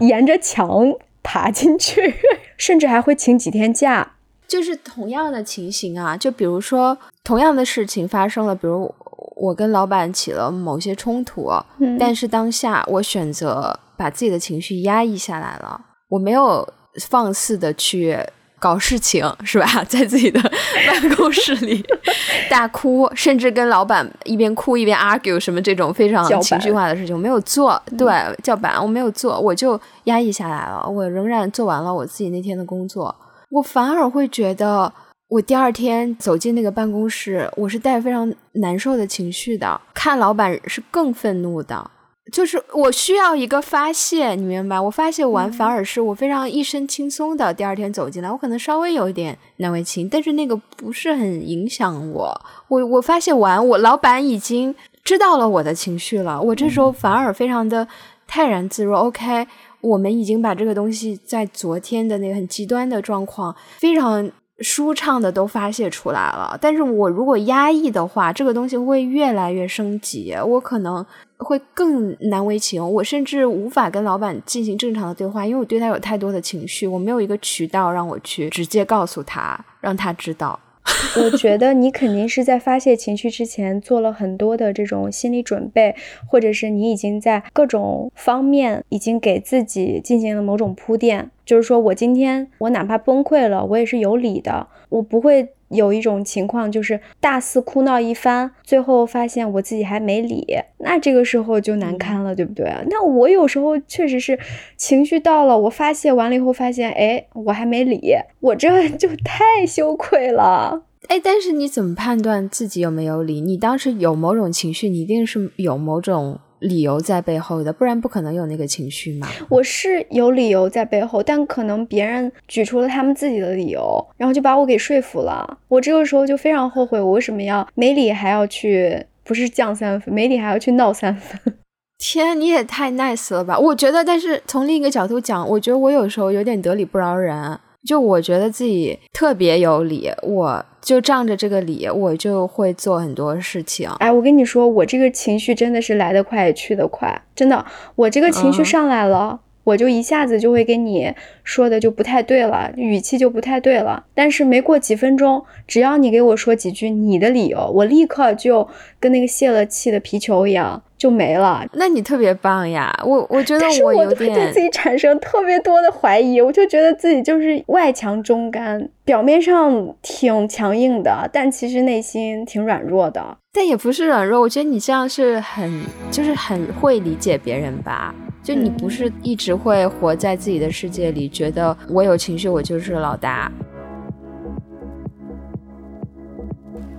[0.00, 0.92] 沿着墙
[1.22, 2.14] 爬进去，
[2.56, 4.12] 甚至还会请几天假。
[4.46, 8.94] 就是同样的情形啊，就比如说同样的事情发生了，比如
[9.36, 11.50] 我跟老板起了某些冲突，
[11.98, 16.68] 但是当下我选择把自己的情绪压抑下来了，我没有
[17.08, 18.16] 放肆的去。
[18.58, 19.66] 搞事情是吧？
[19.88, 20.40] 在自己的
[20.88, 21.84] 办公室里
[22.48, 27.80] 大哭，甚至跟老板一边哭一边 argue 什么这种非常情绪化的事情，我没有做。
[27.98, 28.08] 对，
[28.42, 30.88] 叫板我没有做，我就压抑下来了。
[30.88, 33.14] 我仍然做完了我自己那天的工作。
[33.50, 34.92] 我反而会觉得，
[35.28, 39.80] 我第二天走进那个办公室，我是带非常难受的情绪的。
[39.92, 41.90] 看老板是更愤怒的。
[42.32, 44.80] 就是我需要一个发泄，你明白？
[44.80, 47.52] 我发泄完，反而是我非常一身轻松的。
[47.52, 52.40] 第二天走进来，我可能稍微有一点难为情，但是那个不是很影响我。
[52.68, 56.40] 我我发泄完，我老板已经知道了我的情绪了。
[56.40, 57.86] 我这时候反而非常的
[58.26, 59.00] 泰然自若。
[59.00, 59.46] OK，
[59.82, 66.58] 我们已经把这个东西在昨天的那个很极端的状况，非常舒畅的都发泄出来了。
[66.58, 70.34] 但是我如果压抑的话，这个东西会越来越升级。
[70.34, 71.04] 我可能。
[71.44, 80.58] 会更难为情，我甚至无法跟老板进行正常的对话，因为我对他有太多的情绪，我没有一个渠道让我去直接告诉他，让他知道。
[81.16, 85.94] 我觉得你肯定是在发泄情绪之前做了很多的这种心理准备，
[86.26, 95.53] 或者是你已经在各种方面已经给自己进行了某种铺垫，就是说我今天我哪怕崩溃了，我也是有理的，我不会。
[95.74, 100.46] 有一种情况就是大肆哭闹一番，最后发现我自己还没理，
[100.78, 102.72] 那这个时候就难堪了，对不对？
[102.88, 104.38] 那我有时候确实是
[104.76, 110.84] 情绪到了，我发泄完了以后发现，哎，我还没理，我这就太羞愧了。
[111.08, 113.40] 哎，但是你怎么判断自己有没有理？
[113.40, 116.38] 你当时有某种情绪，你一定是有某种。
[116.64, 119.28] 理由在背后的，不然不可能有那个情绪嘛。
[119.48, 125.58] 我是有理由在背后，但可能别人举出了他们自己的理由，然后就把我给说服了。
[125.68, 131.54] 我这个时候就非常后悔，我为什么要没理还要去，不是降三分，没理还要去闹三分。
[131.98, 133.58] 天，你也太 nice 了吧？
[133.58, 137.58] 我觉得，但是从另一个角度讲，我觉得我有时候有点得理不饶人。
[137.86, 143.88] 就我觉得自己特别有理，我就仗着这个理，我就会做很多事情。
[143.98, 154.04] 哎，我跟你说，我这个情绪真的是来得快也去得快，真的，我这个情绪上来了，我就一下子就会跟你说的就不太对了，语气就不太对了。
[154.14, 158.68] 但是没过几分钟，只要你给我说几句你的理由，我立刻就
[159.00, 160.82] 跟那个泄了气的皮球一样。
[160.96, 162.90] 就没了，那你特别棒呀！
[163.04, 173.36] 我我觉得我有点对自己产生特别多的怀疑，我就觉得自己就是外强中干，表面上挺强硬的，但其实内心挺软弱的。
[173.52, 178.14] 但也不是软弱，我觉得你这样是很就是很会理解别人吧？
[178.44, 183.50] 就你不是一直会活在自己的世界里，觉得我有情绪我就是老大。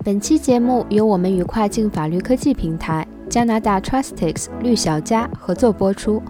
[0.03, 3.07] 本期节目由我们与跨境法律科技平台。
[3.27, 6.21] 加拿大 Trustix 绿小家合作播出。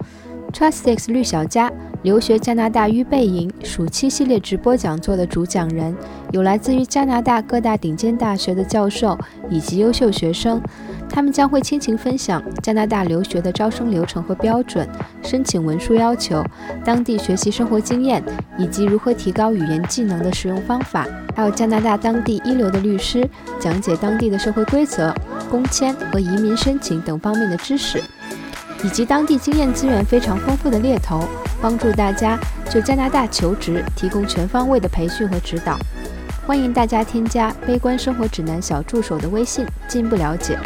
[0.52, 1.70] Trustix 绿小家
[2.02, 5.94] 留学加拿大预备营暑期系列直播讲座的主讲人
[6.32, 9.18] 有来自于加拿大各大顶尖大学的教授
[9.50, 10.60] 以及优秀学生，
[11.08, 14.88] 他们将会倾情分享加拿大留学的招生流程和标准、
[15.22, 16.42] 申请文书要求、
[16.84, 18.22] 当地学习生活经验
[18.56, 23.28] 以及如何提高语言技能的使用方法，还有加拿大当地一流的律师
[23.60, 25.14] 讲解当地的社会规则。
[25.48, 28.02] 工签和移民申请等方面的知识，
[28.84, 31.24] 以及当地经验资源非常丰富的猎头，
[31.60, 32.38] 帮助大家
[32.70, 35.78] 就加拿大求职提供全方位的培训和指导。
[36.46, 40.58] 欢迎大家添加“悲观生活指南”小助手的微信，进一步了解。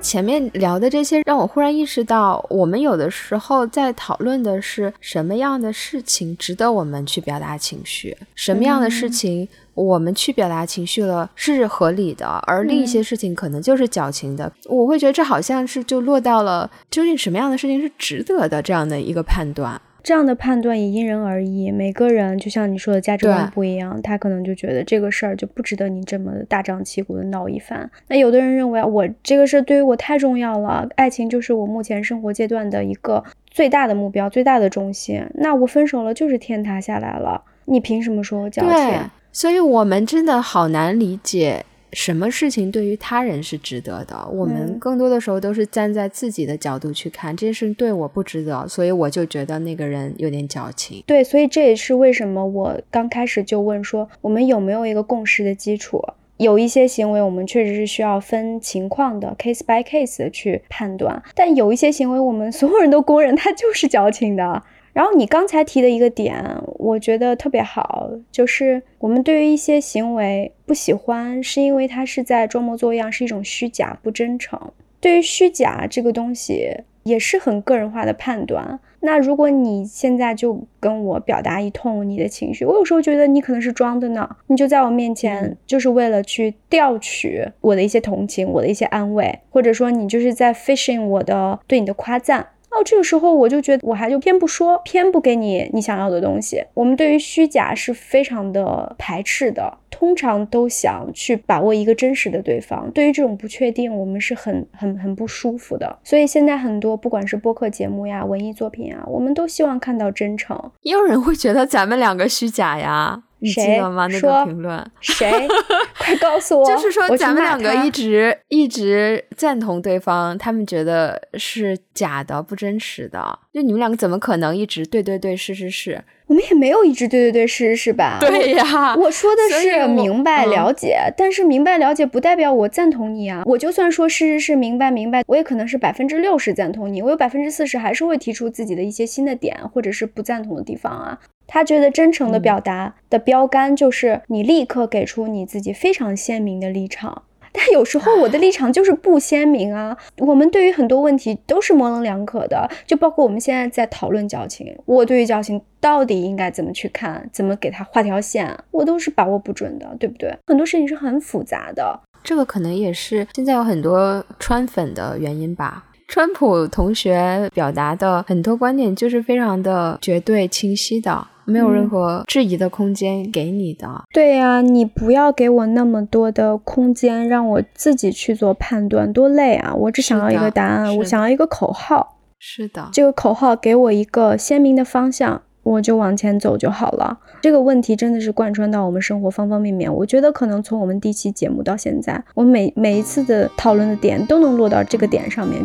[0.00, 14.52] 前面聊的这些，让我忽然意识到，我们有的时候在讨论的是什么样的事情值得我们去表达情绪，什么样的事情我们去表达情绪了是合理的，而另一些事情可能就是矫情的。
[14.66, 19.80] 我会觉得这好像是就落到了究竟什么样的事情是值得的这样的一个判断。
[20.02, 27.88] 这样的判断也因人而异，每个人就像你说的价值观不一样，他可能就觉得这个事儿就不值得你这么大张旗鼓的闹一番。
[28.08, 35.24] 那有的人认为我这个事儿对于我太重要了，爱情就是我目前生活阶段的一个最大的目标、最大的重心。
[35.34, 39.00] 那我分手了就是天塌下来了，你凭什么说我矫情？
[39.32, 41.64] 所以我们真的好难理解。
[41.94, 44.26] 什么事情对于他人是值得的？
[44.32, 51.04] 我们更多的时候都是站在自己的角度去看这件事情对我不值得，所以我就觉得那个人有点矫情。
[51.06, 56.02] 对，所以这也是为什么我刚开始就问说，我们有没有一个共识的基础？
[56.38, 64.62] 有一些行为我们确实是需要分情况的 case by case 的去判断，但有一些行为我们所有人都公认他就是矫情的。
[64.92, 66.44] 然后你刚才提的一个点，
[66.78, 74.60] 我觉得特别好，就是我们对于一些行为不喜欢，是因为它是在装模作样，是一种虚假、不真诚。
[75.00, 76.70] 对于虚假这个东西，
[77.04, 78.78] 也是很个人化的判断。
[79.00, 92.46] 那如果你现在就跟我表达一通你的情绪，我有时候觉得你可能是装的呢，你就在我面前就是为了去调取我的一些同情，我的一些安慰，或者说你就是在 fishing 我的对你的夸赞。
[92.74, 96.64] 到，这个时候我就觉得我还就偏不说，偏不给你你想要的东西。
[96.74, 102.90] 我们对于虚假是非常的排斥的，通常都想去把握一个真实的对方。
[102.90, 105.98] 对于这种不确定，我们是很很很不舒服的。
[106.02, 110.58] 所以现在很多不管是播客节目呀、文艺作品啊，我们都希望看到真诚。
[110.80, 113.22] 也有人会觉得咱们两个虚假呀。
[113.44, 114.06] 你记得吗？
[114.06, 115.48] 那个评论谁？
[115.98, 116.64] 快告诉我！
[116.64, 123.36] 就是说咱们两个一直一直赞同对方，他们觉得是假的、不真实的。
[123.52, 126.04] 就你们两个怎么可能一直对对对是是是？
[126.32, 128.16] 我们也没有一直对对对是是是吧？
[128.18, 133.42] 对呀，我说的是明白了解，但是明白了解不代表我赞同你啊。
[133.44, 141.20] 我就算说是是是明白明白，我也可能是百分之六十赞同你，我有百分之四十还是会提出自己的一些新的点或者是不赞同的地方啊。
[141.46, 149.96] 他觉得真诚的表达的标杆就是你立刻给出你自己非常鲜明的立场，但有时候我的立场就是不鲜明啊。
[150.18, 160.34] 我们对于很多问题都是模棱两可的，就包括我们现在在讨论矫情，我对于矫情到底应该怎么去看，怎么给他画条线，我都是把握不准的，对不对？
[160.46, 165.84] 很多事情是很复杂的，这个可能也是现在有很多川粉的原因吧。
[166.08, 171.26] 川普同学表达的很多观点就是非常的绝对清晰的。
[171.44, 174.04] 没有任何质疑的空间给你的。
[174.12, 179.74] 对呀，你不要给我那么多的空间，让我自己去做判断，多累啊！
[179.74, 182.18] 我只想要一个答案，我想要一个口号。
[182.38, 187.20] 是的，这个口号给我一个鲜明的方向，我就往前走就好了。
[187.40, 189.92] 这个问题真的是贯穿到我们生活方方面面。
[189.92, 195.60] 我觉得可能从我们第一期节目到现在，我每每一次的讨论的点都能落到这个点上面。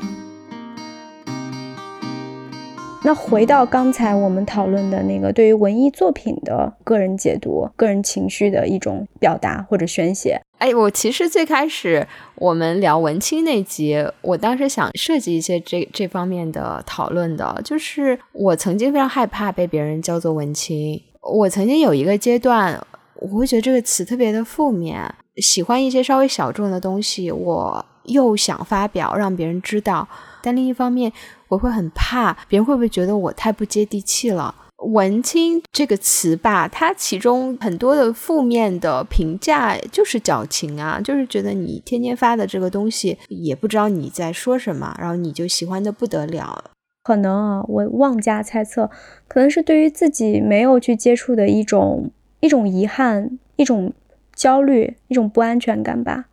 [3.07, 10.37] 那回到刚才我们讨论的那个对于文艺作品的个人解读、个人情绪的一种表达或者宣泄。
[10.57, 12.05] 哎，我其实最开始
[12.35, 21.01] 我们聊文青那集，我当时想设计一些这这方面的讨论的，就是我曾经非常害怕被别人叫做文青。
[21.21, 22.77] 我曾经有一个阶段，
[23.15, 30.09] 我会觉得这个词特别的负面，喜欢一些稍微小众的东西，我又想发表让别人知道，
[30.43, 31.13] 但另一方面。
[31.47, 34.53] 我会很怕别人会不会觉得我太不接地气了？
[34.89, 46.65] 文青这个词吧，它其中很多的负面的评价就是矫情啊，就是觉得你天天发的这个东西也不知道你在说什么，然后你就喜欢的不得了。
[47.03, 48.91] 可能啊，我妄加猜测，
[49.27, 53.91] 可能是对于自己没有去接触的一种一种遗憾、一种
[54.35, 56.25] 焦虑、一种不安全感吧。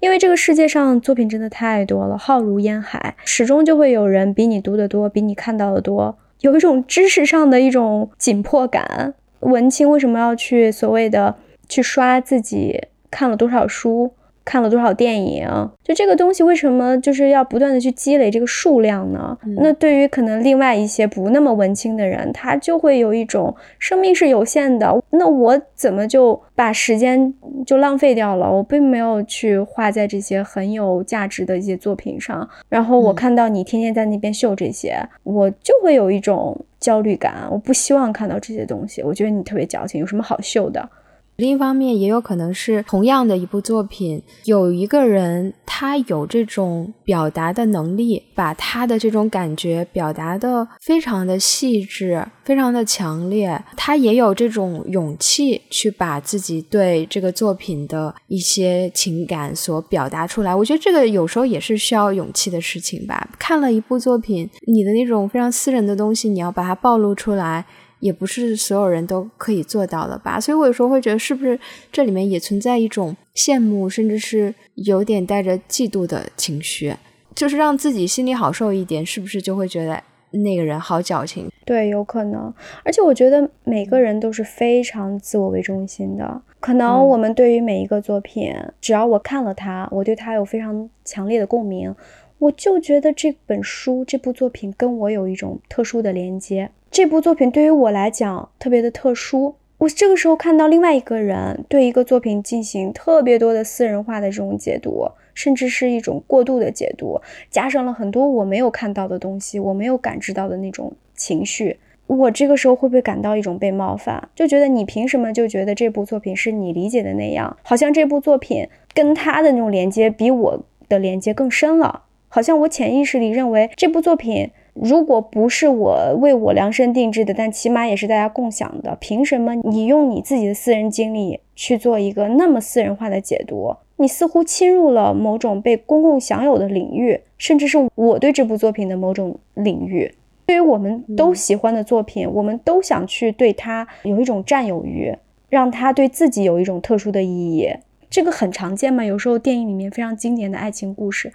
[0.00, 9.14] 因为这个世界上作品真的太多了，浩如烟海，始终就会有人比你读得多，比你看到的多，有一种知识上的一种紧迫感。
[9.40, 11.36] 文青为什么要去所谓的
[11.68, 12.80] 去刷自己
[13.10, 14.12] 看了多少书？
[14.44, 15.48] 看了多少电影？
[15.82, 19.36] 就这个东西为什么就是要不断的去积累这个数量呢？
[19.58, 27.32] 那对于可能另外一些不那么文青的人，他就会有一种生命是有限的，那我怎么就把时间
[27.66, 28.50] 就浪费掉了？
[28.50, 32.48] 我并没有去花在这些很有价值的一些作品上。
[32.68, 37.34] 然后我看到你天天在那边秀这些，我就会有一种焦虑感。
[37.50, 40.88] 我不希望看到这些东西，我觉得你特别矫情，有什么好秀的？
[41.36, 53.60] 另一方面，也有可能是同样的一部作品，有一个人他有这种表达的能力，把他的这种感觉表达的非常的细致，非常的强烈。
[53.76, 60.54] 他也有这种勇气去把自己对这个作品的一些情感所表达出来。
[60.54, 63.28] 我觉得这个有时候也是需要勇气的事情吧。
[63.38, 67.64] 看了一部作品，你的那种非常私人的东西，你要把它暴露出来。
[68.02, 71.56] 也不是所有人都可以做到的吧，所以我有时候会觉得，是不是
[71.92, 76.92] 这里面也存在一种羡慕，甚至是有点带着嫉妒的情绪，
[77.32, 81.48] 就是让自己心里好受一点，是不是就会觉得那个人好矫情？
[81.64, 82.52] 对，有可能。
[82.82, 91.94] 而且我觉得每个人都是非常自我为中心的，可能我们对于每一个作品，只要我看了它，我对它有非常强烈的共鸣，
[92.38, 96.68] 我就觉得这本书、这部作品跟我有一种特殊的连接。
[96.92, 99.54] 这部作品对于我来讲特别的特殊。
[99.78, 107.18] 我这个时候看到另外一个人对一个作品进行特别多的私人化的这种解读，甚至是一种过度的解读，
[107.50, 111.78] 加上了很多我没有看到的东西，我没有感知到的那种情绪。
[112.08, 114.28] 我这个时候会不会感到一种被冒犯？
[114.34, 117.56] 就觉得你凭什么就觉得这部作品是你理解的那样？
[117.62, 122.02] 好像这部作品跟他的那种连接比我的连接更深了。
[122.28, 124.50] 好像我潜意识里认为这部作品。
[124.74, 133.76] 如果不是我为我量身定制的，但起码也是大家共享的，凭什么你用你自己的私人经历去做一个那么私人化的解读？
[133.96, 140.14] 你似乎侵入了某种被公共享有的领域，甚至是我对这部作品的某种领域。
[140.46, 145.14] 对于我们都喜欢的作品，我们都想去对它有一种占有欲，
[145.48, 147.68] 让它对自己有一种特殊的意义。
[148.10, 149.04] 这个很常见嘛？
[149.04, 151.32] 有时候电影里面非常经典的爱情故事，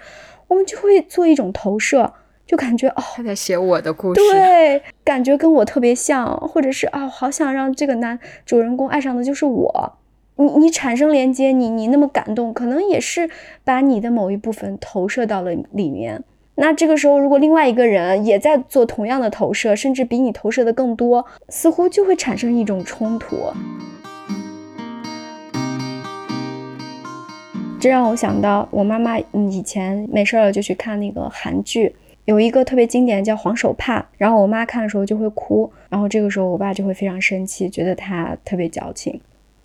[0.47, 2.13] 我们就会做一种投射。
[2.47, 9.93] 就感觉哦，他在写我的故事，对，感觉跟我特别像，或者是啊，好想让这个男主人公爱上的就是我。
[10.37, 13.29] 你你产生连接，你你那么感动，可能也是
[13.63, 16.23] 把你的某一部分投射到了里面。
[16.55, 23.35] 那这个时候，如果另外一个人也在做同样的投射，甚至比你投射的更多，似乎就会产生一种冲突。
[27.79, 29.19] 这让我想到，我妈妈
[29.49, 31.95] 以前没事儿了就去看那个韩剧。
[32.27, 39.21] 有一个特别经典叫《黄手帕》，然后我妈看的时候就会哭，然后这个时候我爸就会非常生气，觉得她特别矫情。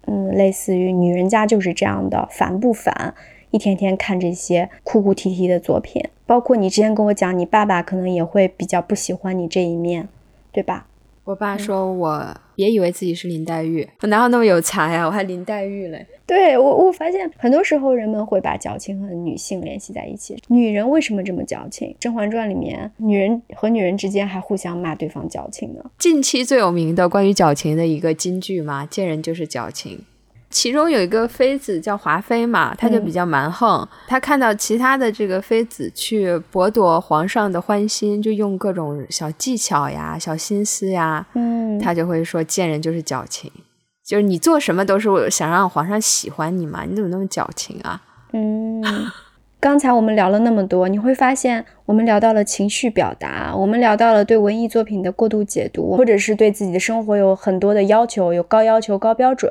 [0.06, 3.14] 嗯，类似于女人家就是这样的，烦不烦？
[3.50, 10.06] 一天天看这些哭哭啼啼的作品，包括你之前跟我讲，你爸爸可能也会比较不喜欢你这一面，
[10.52, 10.86] 对吧？
[11.24, 15.06] 我爸说：“我别以为自己是林黛玉，我哪有那么有才呀？
[15.06, 20.36] 我还林黛玉嘞。”对我，我发现很多时候人们会把矫情和女性联系在一起。
[20.48, 21.88] 女人为什么这么矫情？
[22.00, 25.84] 《甄嬛传》里面，女人和女人之间还互相骂对方矫情呢。
[25.98, 30.04] 近期最有名的关于矫情的一个金句嘛，见人就是矫情。
[30.52, 33.88] 其中有一个妃子叫华妃嘛，她就比较蛮横。
[34.06, 43.50] 她看到其他的这个妃子去博夺皇上的欢心，就用各种小技巧呀、小心思呀，嗯，她就会说见人就是矫情，
[44.06, 48.02] 就是你做什么都是想让皇上喜欢你嘛，你怎么那么矫情啊？
[48.32, 48.82] 嗯，
[49.58, 59.50] 刚才我们聊了那么多，你会发现我们聊到了情绪表达，我们聊到了对文艺作品的过度解读，或者是对自己的生活有很多的要求，有高要求、高标准。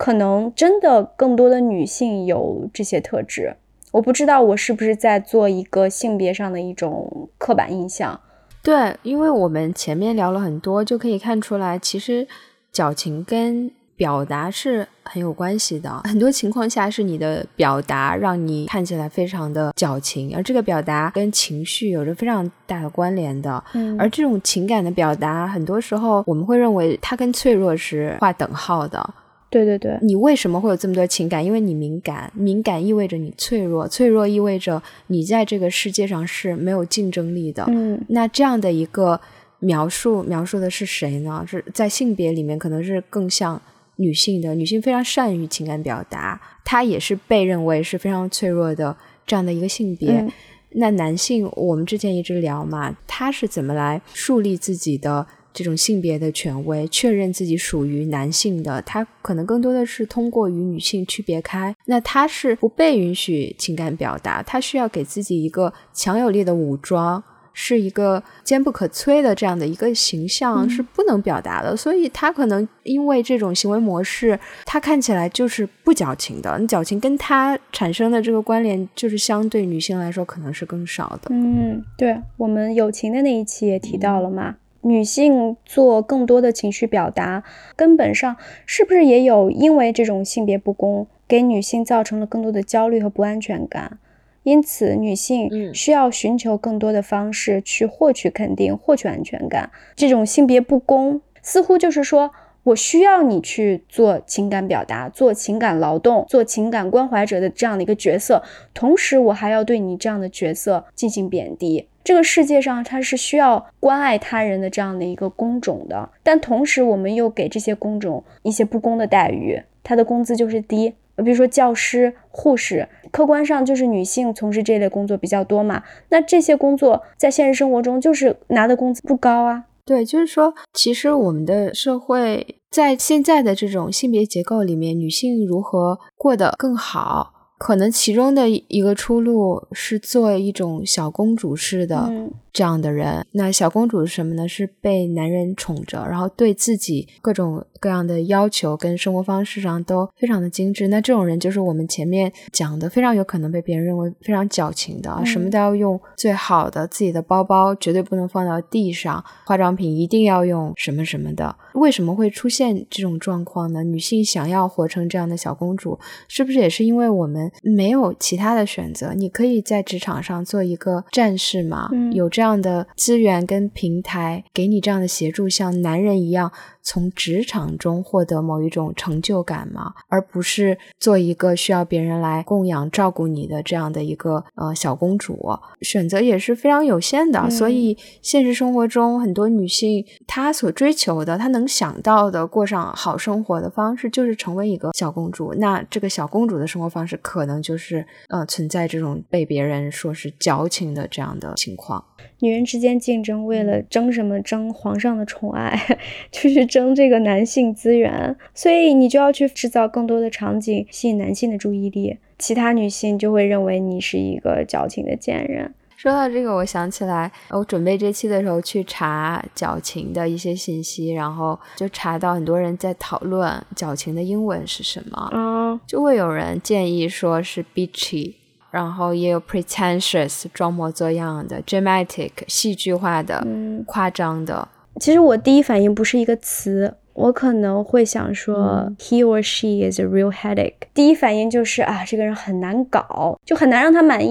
[0.00, 3.54] 可能真的更多的女性有这些特质，
[3.92, 8.18] 我不知道我是不是在做一个性别上的一种刻板印象。
[8.62, 12.26] 对，因为我们前面聊了很多，就可以看出来，其实
[12.72, 15.90] 矫情跟表达是很有关系的。
[16.04, 23.62] 很多情况下是你的表达让你看起来非常的矫情，而这个表达跟情绪有着非常大的关联的。
[23.74, 29.14] 嗯，而这种情感的表达，很多时候我们会认为它跟脆弱是划等号的。
[29.50, 31.44] 对对对，你为什么会有这么多情感？
[31.44, 37.64] 因为你敏感，敏感意味着你脆弱，脆弱意味着你在这个世界上是没有竞争力的。
[37.68, 39.20] 嗯，那这样的一个
[39.58, 41.44] 描述，描述的是谁呢？
[41.46, 43.60] 是在性别里面可能是更像
[43.96, 48.96] 女性的，女性非常善于情感表达，她也是被认为是非常脆弱的
[49.26, 50.26] 这样的一个性别。
[50.74, 55.26] 那男性，我们之前一直聊嘛，他是怎么来树立自己的？
[55.52, 61.74] 这种性别的权威，确认自己属于男性的，他可能更多的是通过与女性区别开。
[61.86, 67.22] 那他是不被允许情感表达，他需要给自己一个强有力的武装，
[67.52, 71.76] 是一个坚不可摧的这样的一个形象，是不能表达的。
[71.76, 76.64] 所以他可能因为这种行为模式，他看起来就是不矫情的。
[76.68, 81.28] 矫情跟他产生的这个关联，就是相对女性来说可能是更少的。
[81.30, 84.56] 嗯，对我们友情的那一期也提到了嘛。
[84.82, 87.44] 女性做更多的情绪表达，
[87.76, 93.98] 根本上是不是也有因为这种性别不公，给女性造成了更多的焦虑和不安全感？
[94.42, 99.70] 因此，女性需要寻求更多的方式去获取肯定、获取安全感。
[99.94, 102.30] 这种性别不公，似乎就是说
[102.62, 111.89] 我需要你去做情感表达、做情感劳动、做情感关怀者的这样的一个角色，同时我还要对你这样的角色进行贬低。
[112.02, 120.94] 这个世界上，它是需要关爱他人的这样的一个工种的，但同时我们又给这些工种一些不公的待遇，他的工资就是低。
[121.16, 125.82] 比如说教师、护士，客观上就是女性从事这类工作比较多嘛。
[126.08, 129.64] 那这些工作在现实生活中就是拿的工资不高啊。
[129.84, 137.39] 对，就是说，其实我们的社会在现在的这种性别结构里面，女性如何过得更好？
[137.60, 142.10] 可能其中的一个出路是做一种小公主式的
[142.52, 143.24] 这样的人。
[143.32, 144.48] 那小公主是什么呢？
[144.48, 150.88] 是被男人宠着，然后对自己各种各样的要求跟生活方式上都非常的精致。
[150.88, 161.54] 那这种人就是我们前面讲的，非常有可能被别人认为非常矫情的，什么都要用最好的，自己的包包绝对不能放到地上，化妆品一定要用什么什么的。
[161.74, 163.84] 为什么会出现这种状况呢？
[163.84, 165.98] 女性想要活成这样的小公主，
[166.28, 169.14] 是不是也是因为我们没有其他的选择？
[169.14, 176.50] 你可以在职场上做一个战士嘛，有这这样的资源跟平台给你这样的协助，像男人一样。
[176.82, 179.94] 从职场中获得某一种成就感吗？
[180.08, 185.38] 而不是做一个需要别人来供养、照顾你的这样的一个呃小公主，
[185.82, 187.48] 选择也是非常有限的。
[187.50, 195.54] 所以现实生活中，很多女性她所追求的、她能想到的过上好生活的方式，就是成为一个小公主。
[195.54, 202.04] 那这个小公主的生活方式，可能就是呃存在这种被别人说是矫情的这样的情况。
[202.40, 204.40] 女人之间竞争，为了争什么？
[204.40, 205.78] 争皇上的宠爱，
[206.32, 208.34] 就是争这个男性资源。
[208.54, 212.16] 所以你就要去制造更多的场景，吸引男性的注意力。
[212.38, 215.74] 其他女性就会认为你是一个矫情的贱人。
[215.96, 225.28] 说到这个，我想起来，我准备这期的时候去查矫情的一些信息，然后就查到很多人在讨论矫情的英文是什么。
[225.34, 228.36] 嗯，就会有人建议说是 bitchy。
[228.70, 233.44] 然后也有 pretentious 装模作样的，dramatic 戏剧化的，
[233.84, 234.68] 夸张的。
[234.98, 240.74] 其实我第一反应不是一个词，我可能会想说 he or she is a real headache。
[240.92, 244.30] 第一反应就是啊，这个人很难搞，就很难让他满意，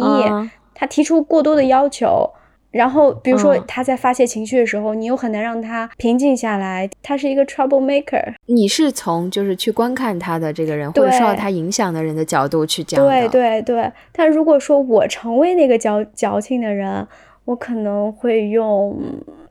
[0.75, 2.29] 他提出过多的要求。
[2.71, 6.87] 然后，比如说他在发泄情绪的时候，你又很难让他平静下来。
[7.01, 8.35] 他是一个 trouble maker。
[8.45, 13.09] 你是从就是去观看他的这个人，或者受到他影响的人的角度去讲的。
[13.09, 13.91] 对对对。
[14.11, 17.07] 但如果说我成为那个矫矫情的人，
[17.45, 18.95] 我可能会用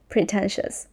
[0.08, 0.84] pretentious，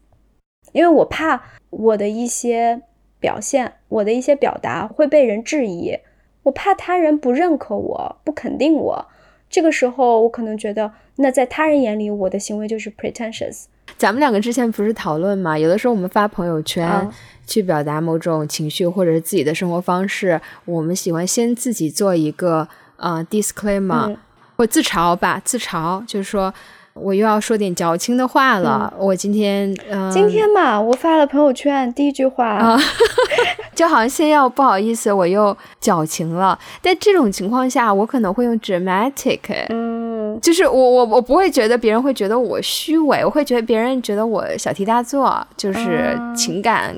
[0.75, 2.81] 因为我怕我的一些
[3.17, 5.97] 表现，我的一些表达会被人质疑，
[6.43, 9.07] 我怕他人不认可我，不肯定我。
[9.49, 13.63] 这个时候，我可能觉得，那在他人眼里，我的行为就是 pretentious。
[13.97, 15.57] 咱们两个之前不是讨论嘛？
[15.57, 17.09] 有的时候我们发朋友圈
[17.47, 22.67] 去表达某种情绪，或者是自己的生活方式，我们喜欢先自己做一个
[22.97, 24.17] 呃 disclaimer，
[24.57, 26.53] 或自嘲吧，自嘲就是说。
[26.99, 28.91] 我又要说点矫情的话了。
[28.97, 29.73] 我今天，
[30.09, 32.79] 今天嘛，我发了朋友圈，第一句话啊，
[33.75, 36.57] 就好像先要不好意思，我又矫情了。
[36.81, 39.39] 但这种情况下，我可能会用 dramatic，
[39.69, 46.95] 嗯，就是我我我不会觉得别人会觉得我虚伪，我会觉得别人觉得我小题大做，就是情感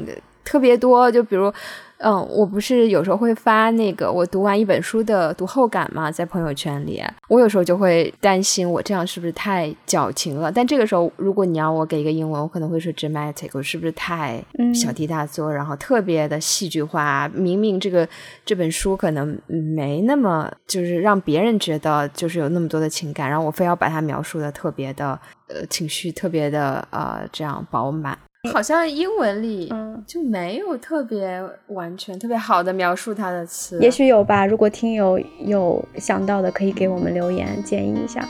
[0.48, 1.54] 特别多，就比如。
[2.00, 10.52] 嗯，我不是有时候会发那个我读完一本书的读后感嘛，在朋友圈里，我有时候就会担心我这样是不是太矫情了。
[10.52, 14.40] 但这个时候，如果你要我给一个英文，我可能会说 dramatic，我是不是太
[14.76, 17.28] 小题大做，然后特别的戏剧化？
[17.34, 18.08] 明明这个
[18.46, 28.16] 这本书可能没那么，就是让别人觉得就是有那么多的情感，然后我非要把它描述的特别的呃情绪特别的呃这样饱满。
[28.54, 29.72] 好像英文里
[30.06, 33.78] 就没有特别完全、特别好的描述它的词。
[33.82, 38.28] 也许有吧，如果听友有想到的，可以给我们留言建议一下。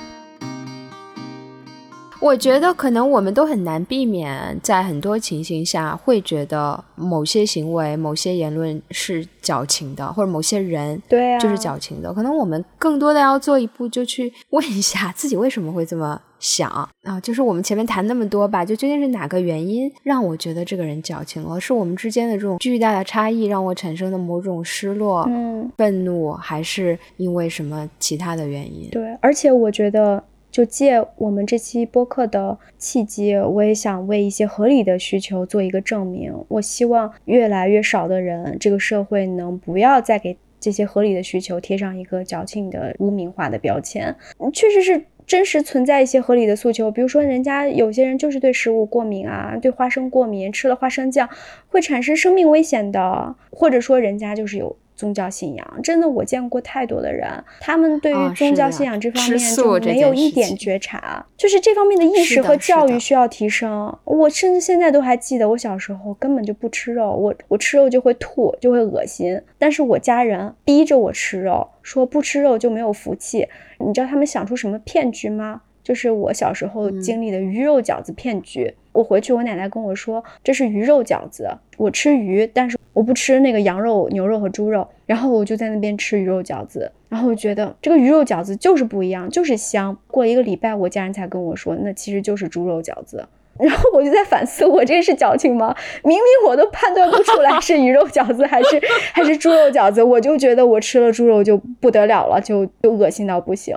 [2.20, 12.14] 我觉得可能我们都很难避免，在很多情形下会觉得某些行为、某些言论是矫情的，或者某些人对啊就是矫情的。
[12.14, 16.70] 可能我们更多的要做一步，就去问一下自己为什么会这么想
[17.04, 17.20] 啊？
[17.22, 21.60] 就是我们前面谈那么多吧，就究竟是哪个原因让我觉得这个人矫情了？
[21.60, 28.90] 是我们之间的这种巨大的差异让我产生的某种失落、嗯愤怒，还是因为什么其他的原因？
[28.90, 30.24] 对，而且我觉得。
[30.58, 36.34] 就借我们这期播客的契机，我也想为一些合理的需求做一个证明。
[36.48, 44.16] 我希望越来越少的人，这个社会能不要再给这些合理的需求贴上一个矫情的污名化的标签。
[44.52, 45.06] 确实是。
[45.28, 51.28] 真实存在一些合理的诉求，比如说人家有些人就是对食物过敏啊，对花生过敏，吃了花生酱
[51.68, 55.80] 会产生生命危险的，或者说人家就是有宗教信仰。
[55.82, 57.32] 真的，我见过太多的人，
[57.62, 63.98] 他们对于宗教信仰这方面就没有一点觉察，就是这方面的意识和教育需要提升。
[64.04, 73.48] 我甚至现在都还记得，我小时候根本就不吃肉，我我吃肉就会吐，就会恶心，但是我家人逼着我吃肉，说不吃肉就没有福气。
[73.80, 75.62] 你知道他们想出什么骗局吗？
[75.84, 78.74] 就是我小时候经历的鱼肉饺子骗局。
[78.98, 84.88] 我回去，我奶奶跟我说这是鱼肉饺子，我吃鱼，但是我不吃那个羊肉、牛肉和猪肉。
[85.06, 89.96] 然后我就在那边吃鱼肉饺子，然后我觉得这个鱼肉饺子就是不一样，就是香。
[90.08, 93.28] 过了一个礼拜，我家人才跟我说，那其实就是猪肉饺子。
[93.60, 95.76] 然后我就在反思，我这是矫情吗？
[96.04, 98.82] 明明我都判断不出来是鱼肉饺子还是
[99.14, 103.76] 还是猪肉饺子，我就觉得我吃了猪肉就不得了了，就就恶心到不行。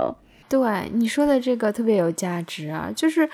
[0.48, 0.60] 对
[0.92, 3.28] 你说的这个特别有价值啊，就是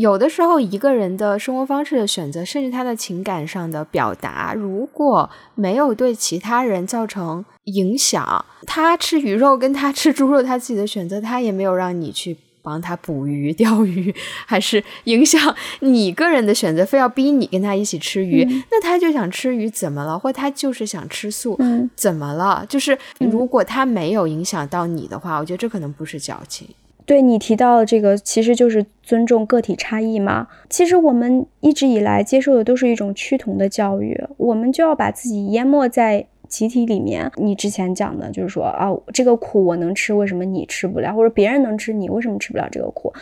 [0.00, 12.36] 有的时候一个人的生活方式的选择，甚至他的情感上的表达，如果没有对其他人造成影响，他吃鱼肉跟他吃猪肉，他自己的选择，他也没有让你去。
[12.66, 14.12] 帮他捕鱼、 钓鱼，
[14.44, 16.84] 还是影响你个人的选择？
[16.84, 20.18] 非要逼你跟他一起吃鱼，那他就想吃鱼，怎么了？
[20.18, 21.56] 或他就是想吃素，
[21.94, 22.66] 怎么了？
[22.68, 26.66] 就是如果他没有影响到你的话，我觉得这可能不是矫情。
[27.06, 30.48] 对你提到的这个，其实就是尊重个体差异嘛。
[30.68, 36.26] 其实我们一直以来接受的都是一种趋同的教育，我们就要把自己淹没在。
[36.48, 41.12] 集体里面，你之前讲的就是说啊，这个苦我能吃，为什么你吃不了？
[41.12, 43.12] 或者别人能吃，你为什么吃不了这个苦？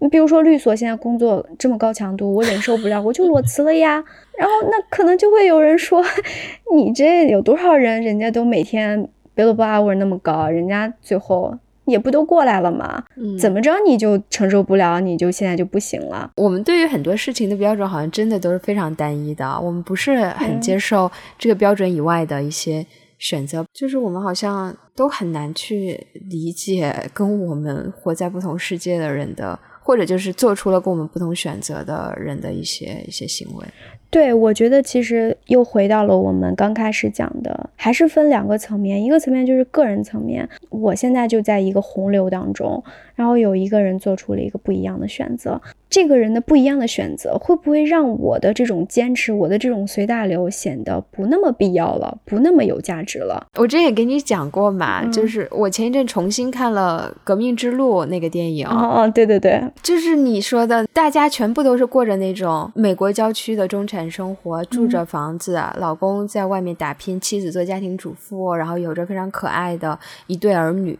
[0.00, 4.02] 你比如说律所现在工作这么高强度，我忍受不了，我就裸辞了呀。
[4.36, 6.04] 然后那可能就会有人说，
[6.74, 11.56] 你这有多少人，人家都每天 billable hour 那么高，人家最后。
[11.86, 13.02] 也不都过来了吗？
[13.38, 15.00] 怎么着你就承受不了？
[15.00, 16.30] 你就现在就不行了？
[16.36, 22.86] 我们对于很多事情的标准好像真的都是非常单一的，我们不是很接受这个标准以外的一些
[23.18, 23.64] 选择。
[23.72, 33.66] 就是我们好像都很难去理解跟我们活在不同世界的人的，或者就是做出了跟我们不同选择的人的一些一些行为。
[34.12, 42.84] 对，我觉得其实又回到了我们刚开始讲的，还是分两个层面，一个层面就是个人层面，我现在就在一个洪流当中，
[43.14, 45.58] 然后有一个人做出了一个不一样的选择。
[45.88, 53.46] 这个人的不一样的选择，会不会让我的这种坚持，我的这种随大流显得不那么必要了，不那么有价值了？
[53.58, 58.66] 我之前也给你讲过嘛，就是我前一阵重新看了《革命之路》那个电影。
[58.66, 70.98] 哦哦，对对对，就是你说的，大家全部都是过着那种美国郊区的中产生活，住着房子，老公在外面打拼，妻子做家庭主妇，然后有着非常可爱的一对儿女。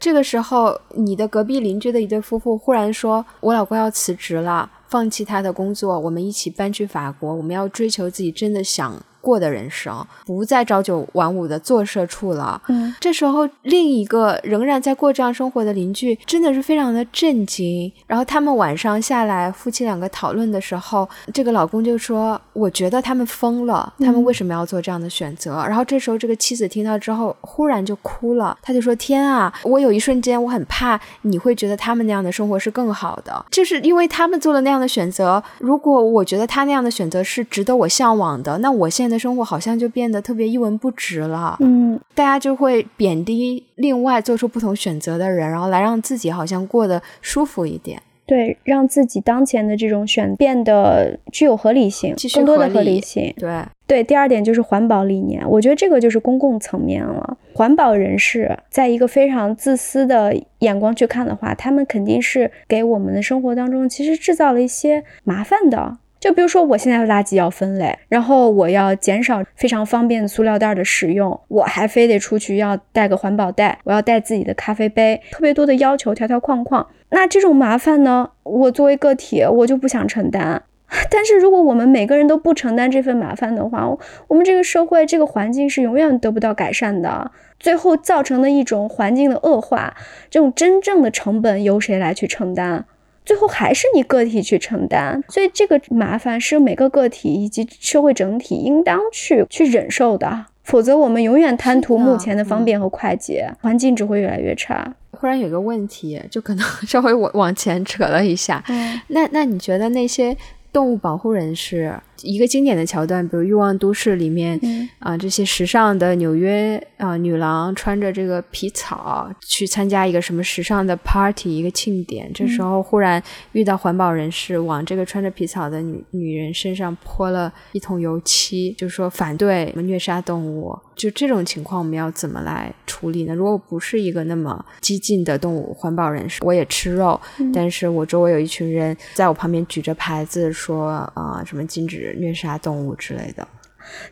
[0.00, 8.94] 这个时候，你的隔壁邻居的一对夫妇忽然说：“我老公要辞职了，放弃他的工作，我们一起搬去法国，我们要追求自己真的想。”
[9.28, 12.60] 过的人生不再朝九晚五的做社畜了。
[12.68, 17.92] 嗯，这时候另一个仍然在过这样生活的邻居真的是非常的震惊。
[18.06, 28.56] 然后他们晚上下来，夫妻两个讨论的时候，这个老公就说：“我觉得他们疯了，他们为什么要做这样的选择？”然后这时候这个妻子听到之后，忽然就哭了。
[28.62, 35.42] 他就说：“天啊，我有一瞬间我很怕你会觉得他们那样的生活是更好的，就是因为他们做了那样的选择。
[35.58, 54.04] 如果我觉得他那样的选择是值得我向往的，那我现在的生活好像就变得特别一文不值了，嗯，大家就会贬低另外做出不同选择的人，然后来让自己好像过得舒服一点，对，让自己当前的这种选变得具有合理性，更多的合理性，对对。
[54.04, 57.36] 第二点就是环保理念，我觉得这个就是公共层面了。
[57.54, 65.98] 环保人士在一个非常自私的眼光去看的话，他们肯定是给我们的生活当中其实制造了一些麻烦的。
[66.20, 76.86] 就比如说，我现在的垃圾要分类，然后我要减少非常方便塑料袋的使用，我还非得出去要带个环保袋，我要带自己的咖啡杯，特别多的要求，条条框框。
[77.10, 80.62] 那这种麻烦呢，我作为个体，我就不想承担。
[81.10, 83.86] 但是如果我们每个人都不承担这份麻烦的话，
[84.26, 89.94] 我们这个社会、这个环境是永远得不到改善的，最后造成的一种环境的恶化，
[90.30, 92.86] 这种真正的成本由谁来去承担？
[93.28, 104.94] 最后还是你个体去承担，所以这个麻烦是每个个体以及社会整体应当去去忍受的，否则我们永远贪图目前的方便和快捷，环境只会越来越差。
[105.10, 108.64] 忽然有个问题，就可能 稍微往往前扯了一下。
[108.68, 110.34] 嗯，那那你觉得那些
[110.72, 111.92] 动物保护人士？
[112.22, 114.60] 一个经典的桥段，比如《欲望都市》里面
[114.98, 130.76] 啊，这些时尚的纽约啊女郎穿着这个皮草去参加一个什么时尚的 party，一个庆典，这时候忽然遇到环保人士，往这个穿着皮草的女女人身上泼了一桶油漆，就说反对虐杀动物。
[130.96, 133.32] 就这种情况，我们要怎么来处理呢？
[133.32, 137.20] 如果我不是一个那么激进的动物环保人士，我也吃肉，
[137.54, 142.07] 但是我周围有一群人在我旁边举着牌子说啊什么禁止。
[142.16, 143.46] 虐杀动物之类的，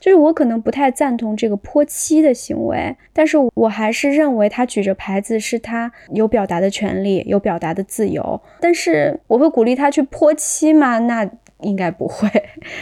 [0.01, 8.40] 就是我可能不太赞同这个泼漆的行为，但是我还是认为他举着牌子是他有表达的权利，有表达的自由。
[8.61, 10.99] 但是我会鼓励他去泼漆吗？
[11.01, 11.28] 那
[11.61, 12.28] 应该不会。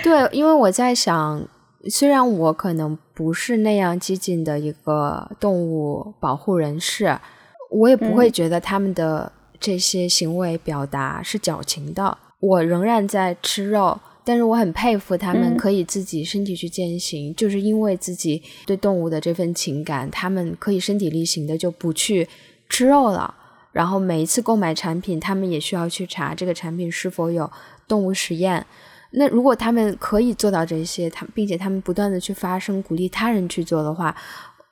[0.02, 1.48] 对，因为我在想，
[1.88, 7.16] 虽然我可能不是那样激进的一个动物保护人士，
[7.70, 12.18] 我也不会觉得他们的这些行为表达是矫情的。
[12.40, 13.98] 我仍然在吃肉。
[14.24, 22.26] 但是我很佩服他们可以自己身体去践行，就是因为自己对动物的这份情感，他们可以身体力行的就不去
[22.68, 23.34] 吃肉了。
[23.72, 27.50] 然后每一次购买产品，他们也需要去查这个产品是否有
[27.86, 28.64] 动物实验。
[29.10, 34.16] 那如果他们可以做到这些，他并且他们不断的去发声，鼓励他人去做的话。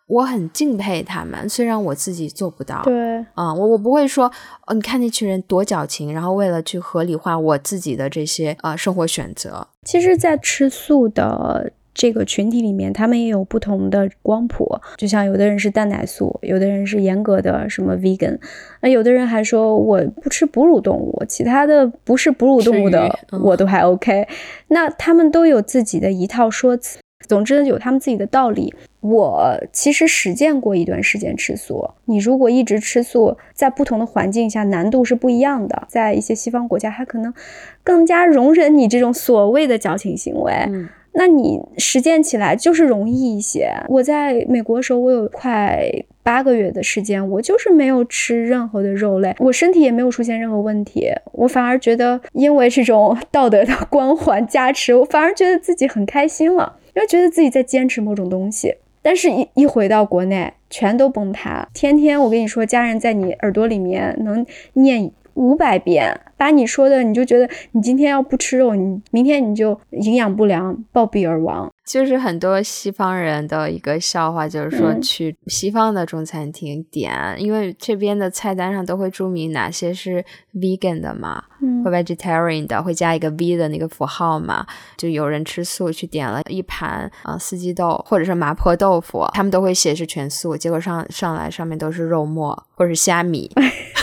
[0.08, 2.82] 我很敬佩他们，虽然我自己做不到。
[2.82, 4.30] 对，啊，我我不会说，
[4.66, 9.66] 哦，你看那群人多矫情，然后为了去合理化我自己的这些呃生活选择。
[9.84, 14.78] 其实，在吃素的这个群体里面，他们也有不同的光谱。
[14.96, 18.38] 就像有的人是蛋奶素，有的人是严格的什么 vegan，
[18.80, 24.26] 那有的人还说我不吃哺乳动物，其他的不是哺乳动物的我都还 OK。
[24.68, 26.98] 那他们都有自己的一套说辞。
[27.26, 28.74] 总之有他们自己的道理。
[29.00, 31.90] 我其实实践过一段时间吃素。
[32.04, 35.82] 你如果一直吃素，在不同的环境下难度是不一样的。
[35.88, 37.34] 在一些西方国家，它可能
[37.82, 40.52] 更加容忍你这种所谓的矫情行为。
[40.68, 43.72] 嗯，那你实践起来就是容易一些。
[43.88, 45.84] 我在美国的时候，我有快
[46.22, 51.08] 八个月的时间，我就是没有吃任何的肉类，我身体也没有出现任何问题。
[51.32, 56.76] 我反而觉得，因为这种 道德的 光环加持，我反而觉得自己很开心了。
[56.94, 61.66] 因为觉得自己在坚持某种东西，但是一一回到国内，全都崩塌。
[61.72, 71.71] 天天我跟你说，家人在你耳朵里面能念五百遍，把你说的，你就觉得你今天要不吃肉，你明天你就营养不良，暴毙而亡。
[71.84, 80.24] 就是很多西方人的一个笑话，就是说去西方的中餐厅点，因为这边的菜单上都会注明哪些是
[80.54, 81.42] vegan 的嘛，
[81.84, 84.64] 会 vegetarian 的，会加一个 V 的那个符号嘛。
[84.96, 93.50] 就有人吃素去点了一盘啊四季豆或者是麻婆豆腐，他们都会写是全素，结果上上来上面都是肉末或者是虾米，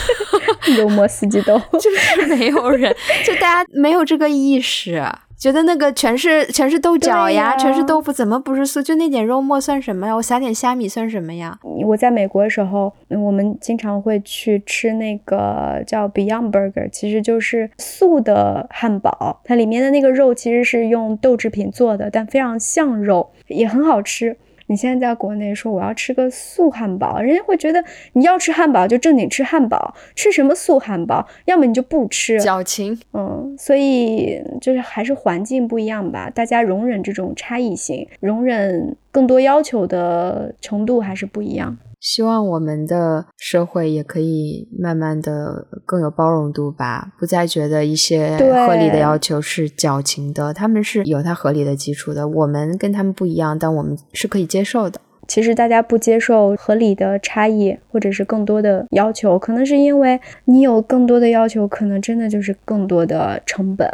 [0.78, 2.94] 肉末四季豆， 就是没有人，
[3.26, 5.02] 就大家没有这个意识。
[5.40, 8.82] 觉得那个全是全是豆角呀，全是豆腐，怎么不是素？
[8.82, 10.14] 就那点肉末算什么呀？
[10.14, 11.58] 我撒点虾米算什么呀？
[11.86, 24.36] 我在美国的时候，我们经常会去吃那个叫 Beyond Burger，其实就是素的汉堡，它里面的那个肉其实是用豆制品做的，但非常像肉，也很好吃。
[24.70, 31.28] 你现在在国内说我要吃个素汉堡，人家会觉得你要吃汉堡就正经吃汉堡，吃什么素汉堡？
[31.46, 33.00] 要么你就不吃，矫情。
[33.14, 41.78] 嗯，所以就是还是环境不一样吧，大家容忍这种差异性，容忍更多要求的程度还是不一样。
[42.00, 52.26] 希望我们的社会也可以慢慢的更有包容度吧，不再觉得一些合理的要求是矫情的，他们是有它合理的基础的。
[52.26, 55.02] 我们跟他们不一样，但我们是可以接受的。
[55.28, 63.88] 其实大家不接受合理的差异，或者是更多的要求，可能是因为你有更多的要求，可能真的就是更多的成本。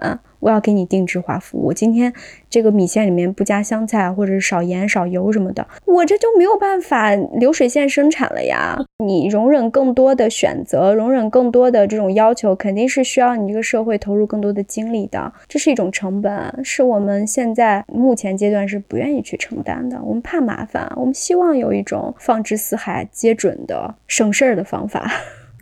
[0.46, 1.74] 我要给你定制化服务。
[1.74, 2.14] 今天
[2.52, 8.78] 这个米线里面不加香菜，或者是少盐少油什么的，我这就没有办法流水线生产了呀。
[9.04, 15.34] 你容忍更多的选择，容忍更多的这种要求，肯定是需要你这个社会投入更多的精力的。
[15.48, 20.00] 这是一种成本，是我们现在目前阶段是不愿意去承担的。
[20.04, 25.12] 我们怕麻烦，我们希望有一种放之四海皆准的省事儿的方法。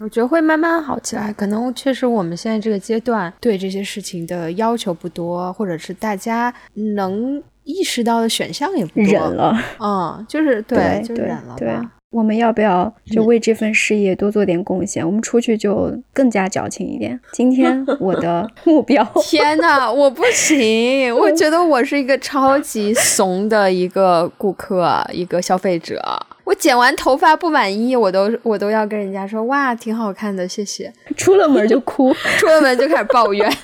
[0.04, 11.92] 我觉得会慢慢好起来，可能确实我们现在这个阶段对这些事情的要求不多，或者是大家能意识到的选项也不多，忍了，嗯，就是对，就忍了吧。
[12.12, 15.04] 我们要不要就为这份事业多做点贡献？
[15.06, 17.18] 我们出去就更加矫情一点。
[17.32, 26.04] 今天 我的目标， 天哪，我不行，我觉得我是一个超级怂的一个顾客，一个消费者。
[26.44, 30.92] 我剪完头发不满意，我都我都要跟人家说哇，挺好看的，谢谢。
[31.16, 33.52] 出了门就哭，出了门就开始抱怨。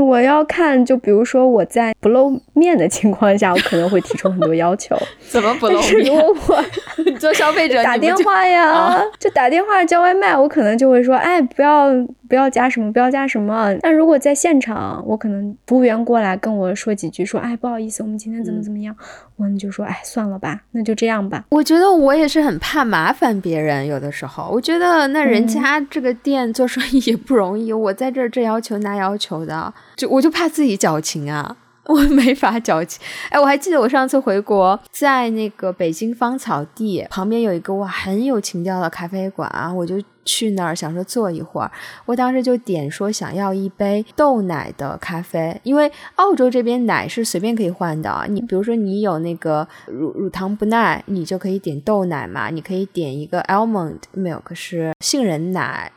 [0.00, 4.96] 我要看，就比如说我在不露面的情况下，我可能会提出很多要求。
[5.28, 6.04] 怎么不露面？
[6.06, 6.64] 如果我
[7.22, 11.88] 做消费者 打电话呀，就打电话叫外卖，我可能就会说，哎，不要
[12.28, 13.72] 不要加什么，不要加什么。
[13.80, 18.92] 但如果在现场，我可能服务员过来跟我说几句，说，哎，不好意思，我们今天怎么怎么样，
[19.36, 21.44] 我就说，哎，算了吧，那就这样吧。
[21.50, 29.72] 我觉得我也是很怕麻烦别人，有的时候，我觉得那人家这个店做生意也不容易，我在这儿这要求那要求的。
[29.94, 31.56] 就我就怕自己矫情啊，
[31.86, 33.02] 我没法矫情。
[33.30, 41.70] 哎，我还记得我上次回国，在那个北京芳草地旁边有一个哇很有情调的咖啡馆啊，我就去那儿想说坐一会儿。
[42.06, 48.26] 我当时就点说想要一杯豆奶的咖啡，因为澳洲这边奶是随便可以换的。
[48.28, 55.90] 你比如说你有那个乳乳糖不耐，你就可以点豆奶嘛，你可以点一个 almond milk 是杏仁奶。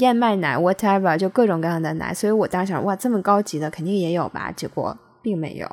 [0.00, 4.52] 燕麦奶，whatever，就各种各样的奶，所以我当时想，哇，这么高级的肯定也有吧？
[4.54, 5.66] 结果并没有，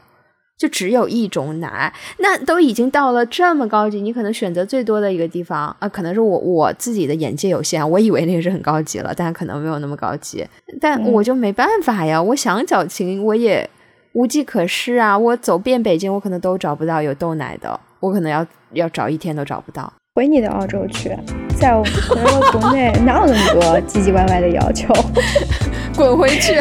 [0.57, 1.93] 就只有一种奶。
[2.19, 10.45] 那都已经到了这么高级，你可能选择最多的一个地方啊，可能是我我自己的眼界有限，我以为那个是很高级了，但可能没有那么高级。
[10.79, 13.69] 但我就没办法呀，我想矫情，我也
[14.13, 15.17] 无计可施啊。
[15.17, 19.91] 我走遍北京，我可能都找不到有豆奶的，我可能要要找一天都找不到。
[20.15, 21.15] 回你的澳洲去，
[21.57, 24.93] 在我回到国内 哪有那么多唧唧歪歪的要求？
[25.95, 26.59] 滚回去！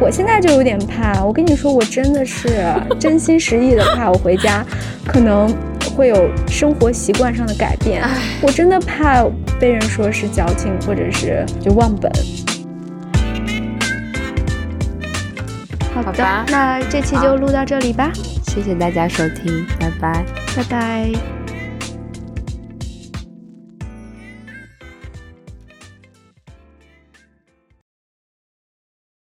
[0.00, 1.24] 我现在就有点怕。
[1.24, 2.64] 我跟你说，我真的是
[2.98, 4.64] 真心实意的怕，我回家
[5.06, 5.52] 可能
[5.96, 8.02] 会有生活习惯上的改变。
[8.40, 9.24] 我真的怕
[9.60, 12.10] 被人说是矫情，或者是就忘本。
[15.94, 18.10] 好的，那这期就录到这里吧。
[18.44, 20.24] 谢谢大家收听，拜拜，
[20.56, 21.41] 拜拜。